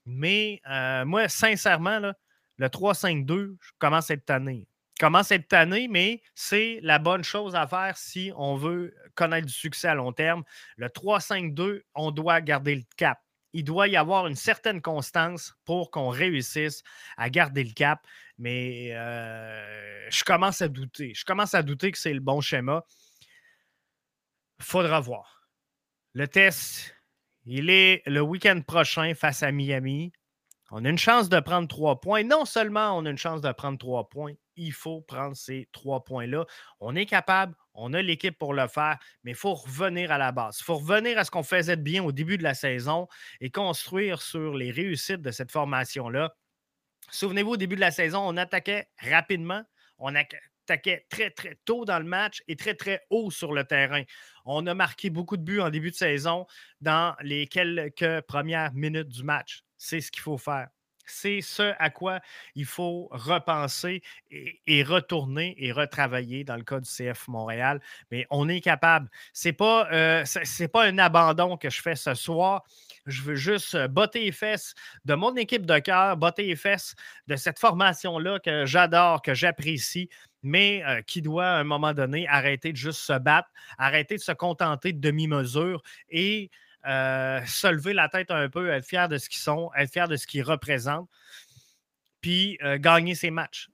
Mais 0.07 0.61
euh, 0.71 1.05
moi, 1.05 1.29
sincèrement, 1.29 2.13
le 2.59 2.67
3-5-2, 2.69 3.57
je 3.61 3.71
commence 3.79 4.11
à 4.11 4.15
être 4.15 4.27
tanné. 4.27 4.69
Commence 5.01 5.33
à 5.33 5.37
être 5.37 5.49
tanné, 5.49 5.89
mais 5.89 6.23
c'est 6.35 6.79
la 6.83 6.99
bonne 6.99 7.25
chose 7.25 7.55
à 7.57 7.67
faire 7.67 7.97
si 7.97 8.33
on 8.37 8.57
veut 8.57 8.95
connaître 9.15 9.47
du 9.47 9.53
succès 9.53 9.89
à 9.89 9.95
long 9.95 10.13
terme. 10.13 10.45
Le 10.77 10.89
3-5-2, 10.89 11.83
on 11.95 12.11
doit 12.11 12.41
garder 12.41 12.77
le 12.77 12.85
cap 12.97 13.19
il 13.55 13.63
doit 13.63 13.87
y 13.89 13.97
avoir 13.97 14.27
une 14.27 14.35
certaine 14.35 14.83
constance 14.83 15.55
pour 15.65 15.93
qu'on 15.93 16.09
réussisse 16.09 16.83
à 17.17 17.31
garder 17.31 17.63
le 17.63 17.73
cap. 17.73 18.05
Mais 18.37 18.91
euh, 18.93 20.11
je 20.11 20.25
commence 20.25 20.61
à 20.61 20.69
douter. 20.69 21.15
Je 21.15 21.25
commence 21.25 21.55
à 21.55 21.63
douter 21.63 21.93
que 21.93 21.99
c'est 21.99 22.13
le 22.13 22.21
bon 22.21 22.41
schéma. 22.41 22.85
Faudra 24.61 25.01
voir. 25.01 25.49
Le 26.15 26.27
test, 26.27 26.94
il 27.47 27.71
est 27.71 28.03
le 28.07 28.21
week-end 28.21 28.61
prochain 28.67 29.15
face 29.15 29.43
à 29.43 29.53
Miami. 29.53 30.13
On 30.71 30.85
a 30.85 30.89
une 30.89 30.99
chance 30.99 31.29
de 31.29 31.39
prendre 31.41 31.69
trois 31.69 32.01
points. 32.01 32.25
Non 32.25 32.45
seulement 32.45 32.97
on 32.97 33.05
a 33.05 33.11
une 33.11 33.19
chance 33.19 33.41
de 33.41 33.53
prendre 33.53 33.79
trois 33.79 34.09
points, 34.09 34.33
il 34.57 34.73
faut 34.73 35.03
prendre 35.03 35.37
ces 35.37 35.69
trois 35.73 36.05
points-là. 36.05 36.47
On 36.81 36.97
est 36.97 37.07
capable, 37.07 37.55
on 37.75 37.93
a 37.93 38.03
l'équipe 38.03 38.39
pour 38.39 38.55
le 38.55 38.67
faire, 38.67 38.99
mais 39.23 39.33
il 39.33 39.37
faut 39.37 39.55
revenir 39.55 40.11
à 40.11 40.19
la 40.19 40.33
base. 40.33 40.59
Il 40.61 40.65
faut 40.65 40.77
revenir 40.77 41.19
à 41.19 41.25
ce 41.25 41.31
qu'on 41.31 41.43
faisait 41.43 41.77
de 41.77 41.83
bien 41.83 42.03
au 42.03 42.13
début 42.13 42.39
de 42.39 42.43
la 42.43 42.55
saison 42.55 43.09
et 43.41 43.51
construire 43.51 44.23
sur 44.23 44.55
les 44.55 44.71
réussites 44.71 45.23
de 45.23 45.31
cette 45.31 45.53
formation-là. 45.53 46.35
Souvenez-vous, 47.11 47.53
au 47.53 47.57
début 47.57 47.77
de 47.77 47.81
la 47.81 47.91
saison, 47.91 48.21
on 48.27 48.37
attaquait 48.37 48.89
rapidement, 48.99 49.63
on 49.99 50.15
attaquait 50.65 51.07
très, 51.09 51.31
très 51.31 51.57
tôt 51.65 51.85
dans 51.85 51.99
le 51.99 52.05
match 52.05 52.43
et 52.49 52.57
très, 52.57 52.75
très 52.75 53.03
haut 53.11 53.31
sur 53.31 53.53
le 53.53 53.65
terrain. 53.65 54.03
On 54.45 54.67
a 54.67 54.75
marqué 54.75 55.11
beaucoup 55.11 55.37
de 55.37 55.43
buts 55.43 55.61
en 55.61 55.71
début 55.71 55.91
de 55.91 55.97
saison 55.97 56.47
dans 56.81 57.15
les 57.23 57.47
quelques 57.47 58.23
premières 58.23 58.73
minutes 58.73 59.09
du 59.09 59.23
match. 59.23 59.63
C'est 59.77 60.01
ce 60.01 60.11
qu'il 60.11 60.23
faut 60.23 60.39
faire. 60.39 60.69
C'est 61.07 61.43
ce 61.43 61.75
à 61.79 61.91
quoi 61.91 62.21
il 62.55 62.65
faut 62.65 63.09
repenser 63.11 64.03
et, 64.31 64.83
retourner 64.83 65.55
et 65.59 65.71
retravailler 65.71 66.45
dans 66.45 66.57
le 66.57 66.63
cas 66.63 66.81
du 66.81 66.89
CF 66.89 67.29
Montréal. 67.29 67.81
Mais 68.11 68.27
on 68.31 68.49
est 68.49 68.63
capable. 68.63 69.11
Ce 69.35 69.49
n'est 69.49 69.53
pas, 69.53 69.87
euh, 69.93 70.25
pas 70.73 70.87
un 70.87 70.97
abandon 70.97 71.59
que 71.59 71.69
je 71.69 71.83
fais 71.83 71.97
ce 71.97 72.15
soir. 72.15 72.65
Je 73.05 73.21
veux 73.21 73.35
juste 73.35 73.75
euh, 73.75 73.87
botter 73.87 74.21
les 74.21 74.33
fesses 74.33 74.75
de 75.05 75.15
mon 75.15 75.37
équipe 75.37 75.67
de 75.67 75.79
cœur, 75.79 76.17
botter 76.17 76.47
les 76.47 76.57
fesses 76.57 76.95
de 77.27 77.37
cette 77.37 77.59
formation-là 77.59 78.39
que 78.39 78.65
j'adore, 78.65 79.21
que 79.21 79.35
j'apprécie, 79.35 80.09
mais 80.45 80.85
qui 81.07 81.23
doit 81.23 81.47
à 81.47 81.59
un 81.59 81.65
moment 81.65 81.93
donné 81.93 82.29
arrêter 82.29 82.71
de 82.73 82.77
juste 82.77 83.01
se 83.01 83.19
battre, 83.19 83.49
arrêter 83.79 84.17
de 84.17 84.21
se 84.21 84.33
contenter 84.33 84.93
de 84.93 85.01
demi-mesure 85.01 85.83
et 86.11 86.51
se 86.85 87.67
lever 87.67 87.95
la 87.95 88.09
tête 88.09 88.31
un 88.31 88.49
peu, 88.49 88.71
être 88.71 88.87
fier 88.87 89.09
de 89.09 89.19
ce 89.19 89.29
qu'ils 89.29 89.41
sont, 89.41 89.71
être 89.77 89.91
fier 89.91 90.07
de 90.07 90.17
ce 90.17 90.27
qu'ils 90.27 90.43
représentent, 90.43 91.09
puis 92.21 92.59
gagner 92.79 93.15
ses 93.15 93.31
matchs. 93.31 93.71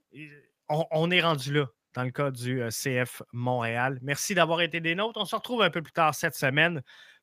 On, 0.68 1.11
est 1.11 1.21
rendu 1.21 1.53
là 1.53 1.66
dans 1.95 2.05
le 2.05 2.12
cas 2.12 2.31
du 2.31 2.62
CF 2.71 3.23
Montréal. 3.33 3.99
Merci 4.03 4.35
d'avoir 4.35 4.61
été 4.61 4.81
des 4.81 4.95
nôtres. 4.95 5.21
On 5.21 5.25
se 5.25 5.35
retrouve 5.35 5.62
un 5.62 5.71
peu 5.71 5.83
plus 5.83 5.93
tard 5.93 6.14
cette 6.14 6.37
semaine 6.37 6.83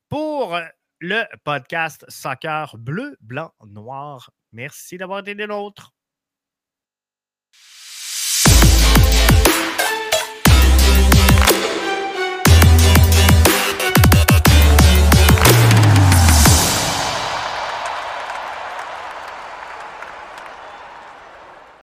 pour 0.10 0.60
le 1.00 1.24
podcast 1.44 2.06
Soccer 2.10 2.76
bleu, 2.78 3.18
blanc, 3.22 3.54
noir. 3.66 4.32
Merci 4.52 4.98
d'avoir 4.98 5.20
été 5.20 5.36
des 5.36 5.48
nôtres. 5.48 5.94